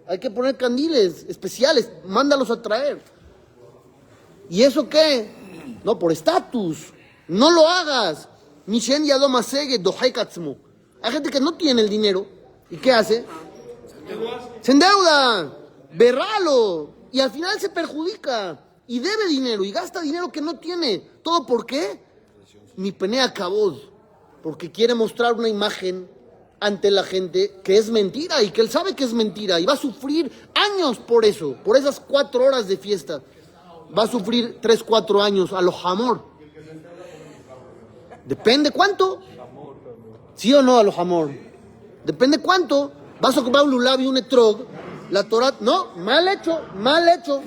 Hay 0.07 0.19
que 0.19 0.29
poner 0.29 0.57
candiles 0.57 1.25
especiales. 1.27 1.89
Mándalos 2.05 2.51
a 2.51 2.61
traer. 2.61 3.01
¿Y 4.49 4.63
eso 4.63 4.87
qué? 4.89 5.29
No, 5.83 5.97
por 5.97 6.11
estatus. 6.11 6.93
No 7.27 7.49
lo 7.49 7.67
hagas. 7.67 8.27
Mishen 8.65 9.05
Yadoma 9.05 9.43
Sege. 9.43 9.81
Hay 11.01 11.11
gente 11.11 11.29
que 11.29 11.39
no 11.39 11.55
tiene 11.55 11.81
el 11.81 11.89
dinero. 11.89 12.27
¿Y 12.69 12.77
qué 12.77 12.91
hace? 12.91 13.25
Se 14.61 14.71
endeuda. 14.71 15.57
Berralo. 15.93 16.89
Y 17.11 17.19
al 17.19 17.31
final 17.31 17.59
se 17.59 17.69
perjudica. 17.69 18.59
Y 18.87 18.99
debe 18.99 19.27
dinero. 19.27 19.63
Y 19.63 19.71
gasta 19.71 20.01
dinero 20.01 20.31
que 20.31 20.41
no 20.41 20.59
tiene. 20.59 20.99
¿Todo 21.21 21.45
por 21.45 21.65
qué? 21.65 22.01
Mi 22.75 22.91
penea 22.91 23.33
cabod. 23.33 23.77
Porque 24.41 24.71
quiere 24.71 24.93
mostrar 24.93 25.33
una 25.33 25.47
imagen 25.47 26.09
ante 26.63 26.91
la 26.91 27.03
gente 27.03 27.59
que 27.61 27.77
es 27.77 27.89
mentira 27.89 28.41
y 28.41 28.51
que 28.51 28.61
él 28.61 28.69
sabe 28.69 28.95
que 28.95 29.03
es 29.03 29.11
mentira 29.11 29.59
y 29.59 29.65
va 29.65 29.73
a 29.73 29.77
sufrir 29.77 30.31
años 30.55 30.97
por 30.97 31.25
eso, 31.25 31.57
por 31.61 31.75
esas 31.75 31.99
cuatro 31.99 32.45
horas 32.45 32.69
de 32.69 32.77
fiesta. 32.77 33.21
Va 33.95 34.03
a 34.03 34.07
sufrir 34.07 34.59
tres, 34.61 34.81
cuatro 34.81 35.21
años 35.21 35.51
a 35.51 35.61
lo 35.61 35.75
amor. 35.85 36.23
Depende 38.25 38.71
cuánto. 38.71 39.19
¿Sí 40.35 40.53
o 40.53 40.61
no 40.61 40.77
a 40.77 40.83
lo 40.83 40.97
amor? 40.97 41.31
Depende 42.05 42.37
cuánto. 42.37 42.93
Vas 43.19 43.37
a 43.37 43.43
comprar 43.43 43.65
un 43.65 43.71
lulav 43.71 43.99
y 43.99 44.07
un 44.07 44.15
etrog. 44.15 44.65
La 45.09 45.23
Torah, 45.23 45.55
no, 45.59 45.93
mal 45.97 46.25
hecho, 46.29 46.61
mal 46.75 47.09
hecho. 47.09 47.43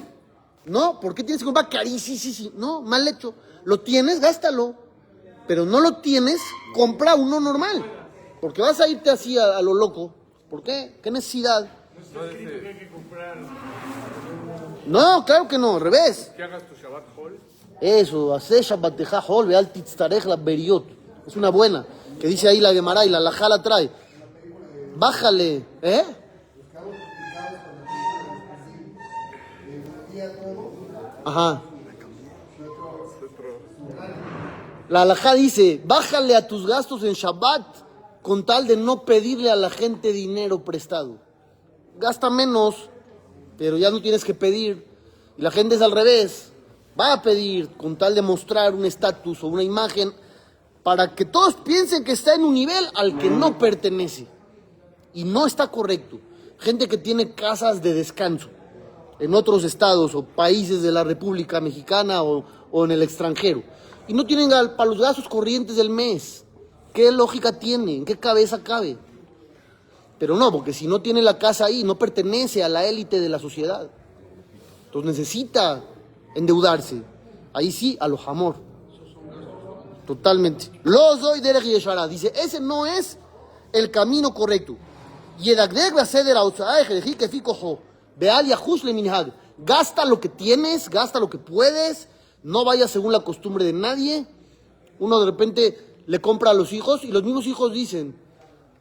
No, 0.67 1.01
¿por 1.01 1.15
qué 1.15 1.25
tienes 1.25 1.41
que 1.41 1.47
comprar 1.47 1.71
carísimo? 1.71 2.19
Sí, 2.19 2.35
sí, 2.35 2.53
no, 2.55 2.83
mal 2.83 3.09
hecho. 3.09 3.33
Lo 3.65 3.81
tienes, 3.81 4.21
gástalo. 4.21 4.75
Pero 5.49 5.65
no 5.65 5.81
lo 5.81 5.97
tienes, 5.99 6.39
compra 6.75 7.15
uno 7.15 7.41
normal. 7.41 7.96
Porque 8.41 8.63
vas 8.63 8.81
a 8.81 8.89
irte 8.89 9.11
así 9.11 9.39
a, 9.39 9.57
a 9.57 9.63
lo 9.63 9.75
loco. 9.75 10.13
¿Por 10.51 10.63
qué? 10.63 10.99
¿Qué 11.03 11.11
necesidad? 11.11 11.69
No, 14.87 15.25
claro 15.25 15.49
que 15.49 15.59
no, 15.59 15.75
al 15.75 15.81
revés. 15.81 16.33
Que 16.37 16.43
hagas 16.43 16.63
tu 16.65 16.75
Shabbat 16.75 17.05
Hall. 17.17 17.39
Eso, 17.81 18.35
hace 18.35 18.63
Shabbateja 18.63 19.23
Hol, 19.27 19.49
veal 19.49 19.71
titztarech 19.71 20.25
la 20.25 20.37
beriot. 20.37 20.85
Es 21.27 21.37
una 21.37 21.51
buena, 21.51 21.85
que 22.21 22.29
dice 22.29 22.49
ahí 22.49 22.61
la 22.61 22.73
Gemara 22.73 23.05
y 23.05 23.11
la 23.11 23.21
Lajá 23.21 23.49
la 23.49 23.63
trae. 23.63 23.91
Bájale, 24.97 25.65
¿eh? 25.83 26.05
Ajá. 31.25 31.63
La 34.89 35.03
Alajá 35.03 35.35
dice, 35.35 35.81
bájale 35.85 36.37
a 36.37 36.47
tus 36.47 36.67
gastos 36.67 37.03
en 37.03 37.13
Shabbat 37.15 37.86
con 38.27 38.45
tal 38.45 38.67
de 38.67 38.77
no 38.77 39.05
pedirle 39.05 39.53
a 39.53 39.55
la 39.55 39.71
gente 39.71 40.13
dinero 40.13 40.65
prestado. 40.65 41.21
Gasta 41.97 42.29
menos, 42.29 42.91
pero 43.57 43.79
ya 43.79 43.89
no 43.93 44.03
tienes 44.03 44.25
que 44.25 44.35
pedir. 44.35 44.85
Y 45.39 45.43
la 45.43 45.53
gente 45.53 45.77
es 45.77 45.81
al 45.81 45.93
revés. 45.93 46.51
Va 47.01 47.13
a 47.13 47.23
pedir 47.23 47.69
con 47.77 47.97
tal 47.97 48.17
de 48.17 48.23
mostrar 48.23 48.75
un 48.75 48.85
estatus 48.85 49.45
o 49.45 49.47
una 49.47 49.63
imagen 49.63 50.13
para 50.83 51.15
que 51.15 51.25
todos 51.25 51.55
piensen 51.55 52.03
que 52.03 52.11
está 52.11 52.35
en 52.35 52.43
un 52.43 52.55
nivel 52.55 52.89
al 52.97 53.17
que 53.17 53.31
no 53.31 53.59
pertenece. 53.59 54.27
Y 55.15 55.23
no 55.23 55.47
está 55.47 55.71
correcto. 55.71 56.19
Gente 56.59 56.89
que 56.89 56.99
tiene 56.99 57.33
casas 57.33 57.81
de 57.81 57.95
descanso 57.95 58.49
en 59.21 59.35
otros 59.35 59.63
estados 59.63 60.17
o 60.17 60.25
países 60.25 60.83
de 60.83 60.91
la 60.91 61.05
República 61.05 61.61
Mexicana 61.61 62.25
o, 62.25 62.45
en 62.73 62.91
el 62.91 63.05
extranjero. 63.05 63.63
Y 64.09 64.15
no 64.15 64.27
tienen 64.27 64.51
para 64.77 64.91
los 64.91 64.99
gastos 64.99 65.29
corrientes 65.29 65.77
del 65.77 65.91
mes. 65.91 66.43
¿Qué 66.97 67.13
lógica 67.13 67.53
tiene? 67.53 67.95
¿En 67.95 68.07
qué 68.07 68.19
cabeza 68.19 68.63
cabe? 68.63 68.97
Pero 70.19 70.35
no, 70.35 70.51
porque 70.51 70.73
si 70.73 70.87
no 70.87 71.03
tiene 71.03 71.21
la 71.21 71.37
casa 71.39 71.67
ahí, 71.67 71.85
no 71.85 71.99
pertenece 71.99 72.65
a 72.65 72.71
la 72.71 72.87
élite 72.87 73.21
de 73.21 73.29
la 73.29 73.39
sociedad. 73.39 73.91
Entonces 74.87 75.19
necesita 75.19 75.85
endeudarse. 76.35 77.03
Ahí 77.53 77.71
sí, 77.71 77.99
a 78.01 78.09
lo 78.09 78.19
amor. 78.27 78.57
Totalmente. 80.07 80.71
Lo 80.85 81.19
soy 81.19 81.41
de 81.41 81.61
Yeshara. 81.61 82.09
Dice, 82.09 82.33
ese 82.35 82.61
no 82.61 82.87
es 82.87 83.19
el 83.75 83.91
camino 83.91 84.33
correcto. 84.33 84.79
Gasta 89.59 90.07
lo 90.07 90.19
que 90.19 90.31
tienes, 90.31 90.89
gasta 90.89 91.21
lo 91.21 91.29
que 91.29 91.37
puedes. 91.37 92.09
No 92.43 92.65
vayas 92.65 92.91
según 92.91 93.13
la 93.13 93.21
costumbre 93.21 93.67
de 93.67 93.75
nadie. 93.75 94.27
Uno 94.99 95.21
de 95.21 95.27
repente 95.27 95.96
le 96.07 96.21
compra 96.21 96.51
a 96.51 96.55
los 96.55 96.73
hijos 96.73 97.05
y 97.05 97.09
los 97.09 97.23
mismos 97.23 97.47
hijos 97.47 97.73
dicen, 97.73 98.15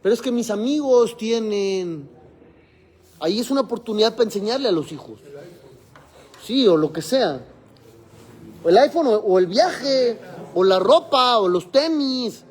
pero 0.02 0.14
es 0.14 0.22
que 0.22 0.32
mis 0.32 0.50
amigos 0.50 1.18
tienen... 1.18 2.10
Ahí 3.20 3.40
es 3.40 3.50
una 3.50 3.62
oportunidad 3.62 4.12
para 4.12 4.26
enseñarle 4.26 4.68
a 4.68 4.72
los 4.72 4.92
hijos. 4.92 5.20
Sí, 6.44 6.68
o 6.68 6.78
lo 6.78 6.94
que 6.94 7.02
sea. 7.02 7.44
O 8.64 8.70
el 8.70 8.78
iPhone, 8.78 9.08
o, 9.08 9.40
el 9.40 9.48
viaje, 9.48 10.20
o 10.54 10.64
la 10.64 10.78
ropa, 10.78 11.40
o 11.40 11.48
los 11.48 11.72
tenis. 11.72 12.44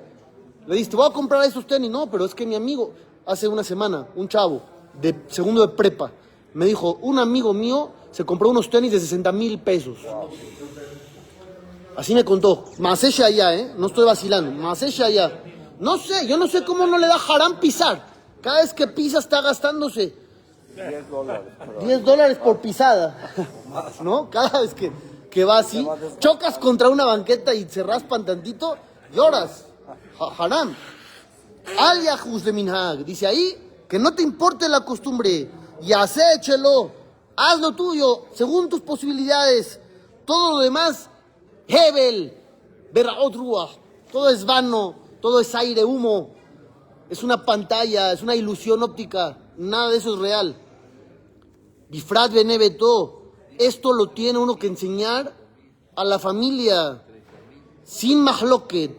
Le 0.67 0.75
dices, 0.75 0.89
te 0.89 0.97
voy 0.97 1.07
a 1.09 1.13
comprar 1.13 1.45
esos 1.45 1.67
tenis. 1.67 1.91
No, 1.91 2.11
pero 2.11 2.25
es 2.25 2.35
que 2.35 2.47
mi 2.47 2.57
amigo, 2.57 2.93
hace 3.27 3.47
una 3.47 3.63
semana, 3.63 4.09
un 4.17 4.27
chavo 4.27 4.63
de 5.01 5.15
segundo 5.29 5.65
de 5.65 5.75
prepa, 5.75 6.11
me 6.55 6.65
dijo, 6.65 6.99
un 7.03 7.19
amigo 7.19 7.53
mío 7.53 7.91
se 8.11 8.25
compró 8.25 8.49
unos 8.49 8.71
tenis 8.71 8.91
de 8.91 8.99
60 8.99 9.31
mil 9.33 9.59
pesos. 9.59 9.99
Así 11.97 12.15
me 12.15 12.25
contó. 12.25 12.65
Masecha 12.79 13.27
allá, 13.27 13.55
¿eh? 13.55 13.73
No 13.77 13.87
estoy 13.87 14.05
vacilando. 14.05 14.51
Masecha 14.51 15.07
allá. 15.07 15.41
No 15.79 15.99
sé, 15.99 16.27
yo 16.27 16.37
no 16.37 16.47
sé 16.47 16.65
cómo 16.65 16.87
no 16.87 16.99
le 16.99 17.07
da 17.07 17.19
harán 17.29 17.59
pisar. 17.61 18.07
Cada 18.41 18.63
vez 18.63 18.73
que 18.75 18.87
pisa 18.89 19.19
está 19.19 19.41
gastándose 19.41 20.15
10 20.77 21.09
dólares. 21.09 21.53
pero 21.59 21.81
10 21.87 22.05
dólares 22.05 22.39
por 22.39 22.59
pisada. 22.61 23.33
¿No? 24.03 24.29
Cada 24.31 24.61
vez 24.61 24.75
que, 24.75 24.91
que 25.31 25.45
va 25.45 25.59
así, 25.59 25.87
chocas 26.19 26.59
contra 26.59 26.89
una 26.89 27.05
banqueta 27.05 27.55
y 27.55 27.69
se 27.69 27.83
raspan 27.83 28.25
tantito, 28.25 28.77
lloras. 29.15 29.65
Ha- 30.21 30.45
Haram. 30.45 30.75
Al 31.79 32.03
de 32.45 32.53
Minhag. 32.53 33.05
Dice 33.05 33.27
ahí 33.27 33.57
que 33.89 33.99
no 33.99 34.15
te 34.15 34.23
importe 34.23 34.69
la 34.69 34.85
costumbre. 34.85 35.51
Y 35.83 35.93
acéchelo. 35.93 36.91
Haz 37.37 37.59
lo 37.61 37.73
tuyo 37.73 38.27
según 38.35 38.69
tus 38.69 38.81
posibilidades. 38.81 39.81
Todo 40.25 40.53
lo 40.53 40.59
demás, 40.61 41.09
Hebel, 41.67 42.37
Berraot 42.93 43.35
Ruach. 43.35 43.71
Todo 44.13 44.29
es 44.29 44.45
vano, 44.45 44.95
todo 45.21 45.41
es 45.41 45.55
aire, 45.55 45.85
humo. 45.85 46.31
Es 47.11 47.23
una 47.23 47.45
pantalla, 47.45 48.13
es 48.13 48.23
una 48.23 48.37
ilusión 48.37 48.83
óptica. 48.83 49.39
Nada 49.57 49.91
de 49.91 49.99
eso 49.99 50.15
es 50.15 50.21
real. 50.21 50.57
Bifrat 51.91 52.33
Benebeto, 52.33 53.33
esto 53.59 53.93
lo 53.93 54.11
tiene 54.11 54.39
uno 54.39 54.57
que 54.57 54.67
enseñar 54.67 55.35
a 55.97 56.05
la 56.05 56.19
familia, 56.19 57.05
sin 57.85 58.21
mahloket, 58.21 58.91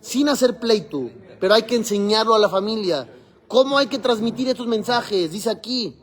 sin 0.00 0.28
hacer 0.28 0.58
pleito, 0.58 1.10
pero 1.40 1.54
hay 1.54 1.62
que 1.62 1.76
enseñarlo 1.76 2.34
a 2.34 2.38
la 2.38 2.48
familia. 2.48 3.10
¿Cómo 3.48 3.78
hay 3.78 3.86
que 3.86 3.98
transmitir 3.98 4.48
estos 4.48 4.66
mensajes? 4.66 5.30
Dice 5.32 5.50
aquí, 5.50 5.96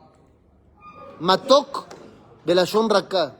Matok 1.19 1.85
Belashon 2.45 2.89
Raka, 2.89 3.35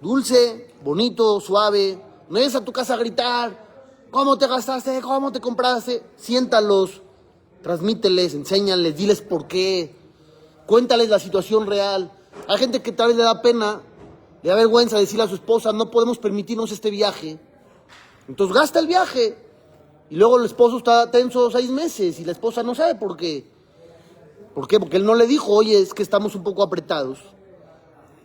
dulce, 0.00 0.71
bonito, 0.84 1.40
suave. 1.40 2.02
No 2.28 2.38
es 2.38 2.54
a 2.54 2.64
tu 2.64 2.72
casa 2.72 2.94
a 2.94 2.98
gritar, 2.98 4.06
¿cómo 4.10 4.38
te 4.38 4.46
gastaste? 4.46 5.00
¿Cómo 5.00 5.32
te 5.32 5.40
compraste? 5.40 6.02
Siéntalos, 6.16 7.02
transmíteles, 7.62 8.34
enséñales, 8.34 8.96
diles 8.96 9.20
por 9.20 9.46
qué. 9.46 9.94
Cuéntales 10.66 11.08
la 11.08 11.18
situación 11.18 11.66
real. 11.66 12.10
Hay 12.48 12.58
gente 12.58 12.82
que 12.82 12.92
tal 12.92 13.08
vez 13.08 13.16
le 13.16 13.24
da 13.24 13.42
pena 13.42 13.82
le 14.42 14.50
da 14.50 14.56
vergüenza 14.56 14.98
decirle 14.98 15.24
a 15.24 15.28
su 15.28 15.36
esposa, 15.36 15.72
no 15.72 15.90
podemos 15.90 16.18
permitirnos 16.18 16.72
este 16.72 16.90
viaje. 16.90 17.38
Entonces 18.28 18.54
gasta 18.54 18.80
el 18.80 18.88
viaje. 18.88 19.38
Y 20.10 20.16
luego 20.16 20.38
el 20.38 20.44
esposo 20.44 20.78
está 20.78 21.10
tenso 21.10 21.50
seis 21.50 21.70
meses 21.70 22.18
y 22.18 22.24
la 22.24 22.32
esposa 22.32 22.62
no 22.62 22.74
sabe 22.74 22.96
por 22.96 23.16
qué. 23.16 23.46
¿Por 24.54 24.66
qué? 24.66 24.78
Porque 24.78 24.96
él 24.96 25.06
no 25.06 25.14
le 25.14 25.26
dijo, 25.26 25.52
oye, 25.52 25.80
es 25.80 25.94
que 25.94 26.02
estamos 26.02 26.34
un 26.34 26.42
poco 26.42 26.62
apretados. 26.62 27.20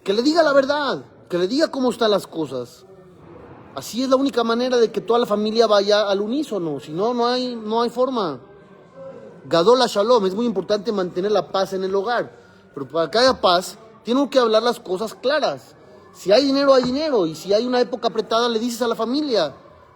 Que 0.03 0.11
le 0.11 0.23
diga 0.23 0.43
la 0.43 0.53
verdad, 0.53 1.05
que 1.29 1.37
le 1.37 1.47
diga 1.47 1.69
cómo 1.69 1.89
están 1.89 2.11
las 2.11 2.27
cosas. 2.27 2.85
Así 3.75 4.01
es 4.03 4.09
la 4.09 4.15
única 4.15 4.43
manera 4.43 4.77
de 4.77 4.91
que 4.91 5.01
toda 5.01 5.19
la 5.19 5.25
familia 5.25 5.67
vaya 5.67 6.09
al 6.09 6.21
unísono. 6.21 6.79
Si 6.79 6.91
no, 6.91 7.13
no 7.13 7.27
hay, 7.27 7.55
no 7.55 7.81
hay 7.81 7.89
forma. 7.89 8.39
Gadola 9.45 9.85
Shalom, 9.87 10.25
es 10.25 10.33
muy 10.33 10.45
importante 10.45 10.91
mantener 10.91 11.31
la 11.31 11.51
paz 11.51 11.73
en 11.73 11.83
el 11.83 11.93
hogar. 11.93 12.35
Pero 12.73 12.87
para 12.87 13.09
que 13.11 13.17
haya 13.19 13.39
paz, 13.39 13.77
tienen 14.03 14.27
que 14.29 14.39
hablar 14.39 14.63
las 14.63 14.79
cosas 14.79 15.13
claras. 15.13 15.75
Si 16.13 16.31
hay 16.31 16.45
dinero, 16.45 16.73
hay 16.73 16.83
dinero. 16.83 17.27
Y 17.27 17.35
si 17.35 17.53
hay 17.53 17.65
una 17.65 17.79
época 17.79 18.07
apretada, 18.07 18.49
le 18.49 18.59
dices 18.59 18.81
a 18.81 18.87
la 18.87 18.95
familia, 18.95 19.53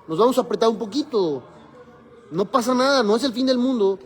nos 0.07 0.17
vamos 0.19 0.37
a 0.37 0.41
apretar 0.41 0.69
un 0.69 0.77
poquito. 0.77 1.41
No 2.29 2.45
pasa 2.45 2.73
nada, 2.73 3.03
no 3.03 3.15
es 3.15 3.23
el 3.23 3.33
fin 3.33 3.45
del 3.47 3.57
mundo. 3.57 3.97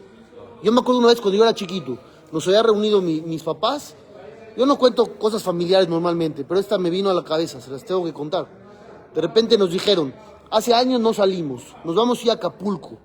Yo 0.63 0.71
me 0.71 0.79
acuerdo 0.79 0.99
una 0.99 1.09
vez 1.09 1.19
cuando 1.19 1.37
yo 1.37 1.43
era 1.43 1.53
chiquito, 1.53 1.97
nos 2.31 2.47
había 2.47 2.63
reunido 2.63 3.01
mi- 3.01 3.21
mis 3.21 3.43
papás. 3.43 3.95
Yo 4.57 4.65
no 4.65 4.77
cuento 4.77 5.05
cosas 5.17 5.43
familiares 5.43 5.89
normalmente, 5.89 6.43
pero 6.45 6.59
esta 6.59 6.77
me 6.77 6.89
vino 6.89 7.09
a 7.09 7.13
la 7.13 7.23
cabeza, 7.23 7.59
se 7.59 7.69
las 7.71 7.83
tengo 7.83 8.05
que 8.05 8.13
contar. 8.13 8.47
De 9.13 9.21
repente 9.21 9.57
nos 9.57 9.71
dijeron, 9.71 10.13
hace 10.49 10.73
años 10.73 10.99
no 11.01 11.13
salimos, 11.13 11.63
nos 11.83 11.95
vamos 11.95 12.25
a 12.25 12.31
a 12.31 12.33
Acapulco, 12.35 12.97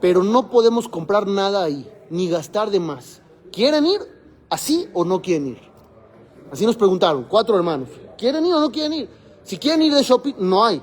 pero 0.00 0.22
no 0.22 0.48
podemos 0.50 0.88
comprar 0.88 1.26
nada 1.26 1.62
ahí, 1.62 1.86
ni 2.08 2.28
gastar 2.28 2.70
de 2.70 2.80
más. 2.80 3.20
¿Quieren 3.52 3.86
ir? 3.86 4.00
¿Así 4.48 4.88
o 4.94 5.04
no 5.04 5.20
quieren 5.20 5.48
ir? 5.48 5.60
Así 6.50 6.64
nos 6.66 6.76
preguntaron, 6.76 7.26
cuatro 7.28 7.56
hermanos. 7.56 7.88
¿Quieren 8.16 8.44
ir 8.46 8.52
o 8.54 8.60
no 8.60 8.70
quieren 8.72 8.92
ir? 8.94 9.08
Si 9.44 9.58
quieren 9.58 9.82
ir 9.82 9.94
de 9.94 10.02
shopping, 10.02 10.34
no 10.38 10.64
hay. 10.64 10.80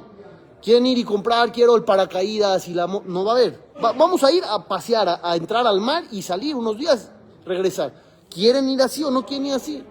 Quieren 0.61 0.85
ir 0.85 0.97
y 0.97 1.03
comprar, 1.03 1.51
quiero 1.51 1.75
el 1.75 1.83
paracaídas 1.83 2.67
y 2.67 2.73
la... 2.73 2.87
No 2.87 3.23
va 3.25 3.31
a 3.33 3.35
haber. 3.35 3.59
Va- 3.83 3.91
vamos 3.93 4.23
a 4.23 4.31
ir 4.31 4.43
a 4.47 4.65
pasear, 4.67 5.19
a 5.21 5.35
entrar 5.35 5.65
al 5.67 5.79
mar 5.81 6.03
y 6.11 6.21
salir 6.21 6.55
unos 6.55 6.77
días, 6.77 7.11
regresar. 7.45 7.93
¿Quieren 8.29 8.69
ir 8.69 8.81
así 8.81 9.03
o 9.03 9.11
no 9.11 9.25
quieren 9.25 9.47
ir 9.47 9.53
así? 9.53 9.83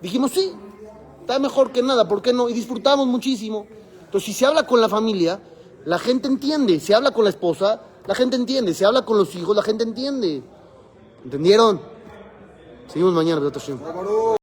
Dijimos, 0.00 0.32
sí, 0.32 0.52
está 1.20 1.38
mejor 1.38 1.72
que 1.72 1.82
nada, 1.82 2.08
¿por 2.08 2.22
qué 2.22 2.32
no? 2.32 2.48
Y 2.48 2.52
disfrutamos 2.52 3.06
muchísimo. 3.06 3.66
Entonces, 4.04 4.26
si 4.26 4.32
se 4.32 4.46
habla 4.46 4.66
con 4.66 4.80
la 4.80 4.88
familia, 4.88 5.40
la 5.84 5.98
gente 5.98 6.28
entiende. 6.28 6.80
Se 6.80 6.94
habla 6.94 7.12
con 7.12 7.24
la 7.24 7.30
esposa, 7.30 7.82
la 8.06 8.14
gente 8.14 8.36
entiende. 8.36 8.74
Se 8.74 8.84
habla 8.84 9.04
con 9.04 9.16
los 9.16 9.34
hijos, 9.34 9.56
la 9.56 9.62
gente 9.62 9.84
entiende. 9.84 10.42
¿Entendieron? 11.24 11.80
Seguimos 12.88 13.14
mañana. 13.14 13.40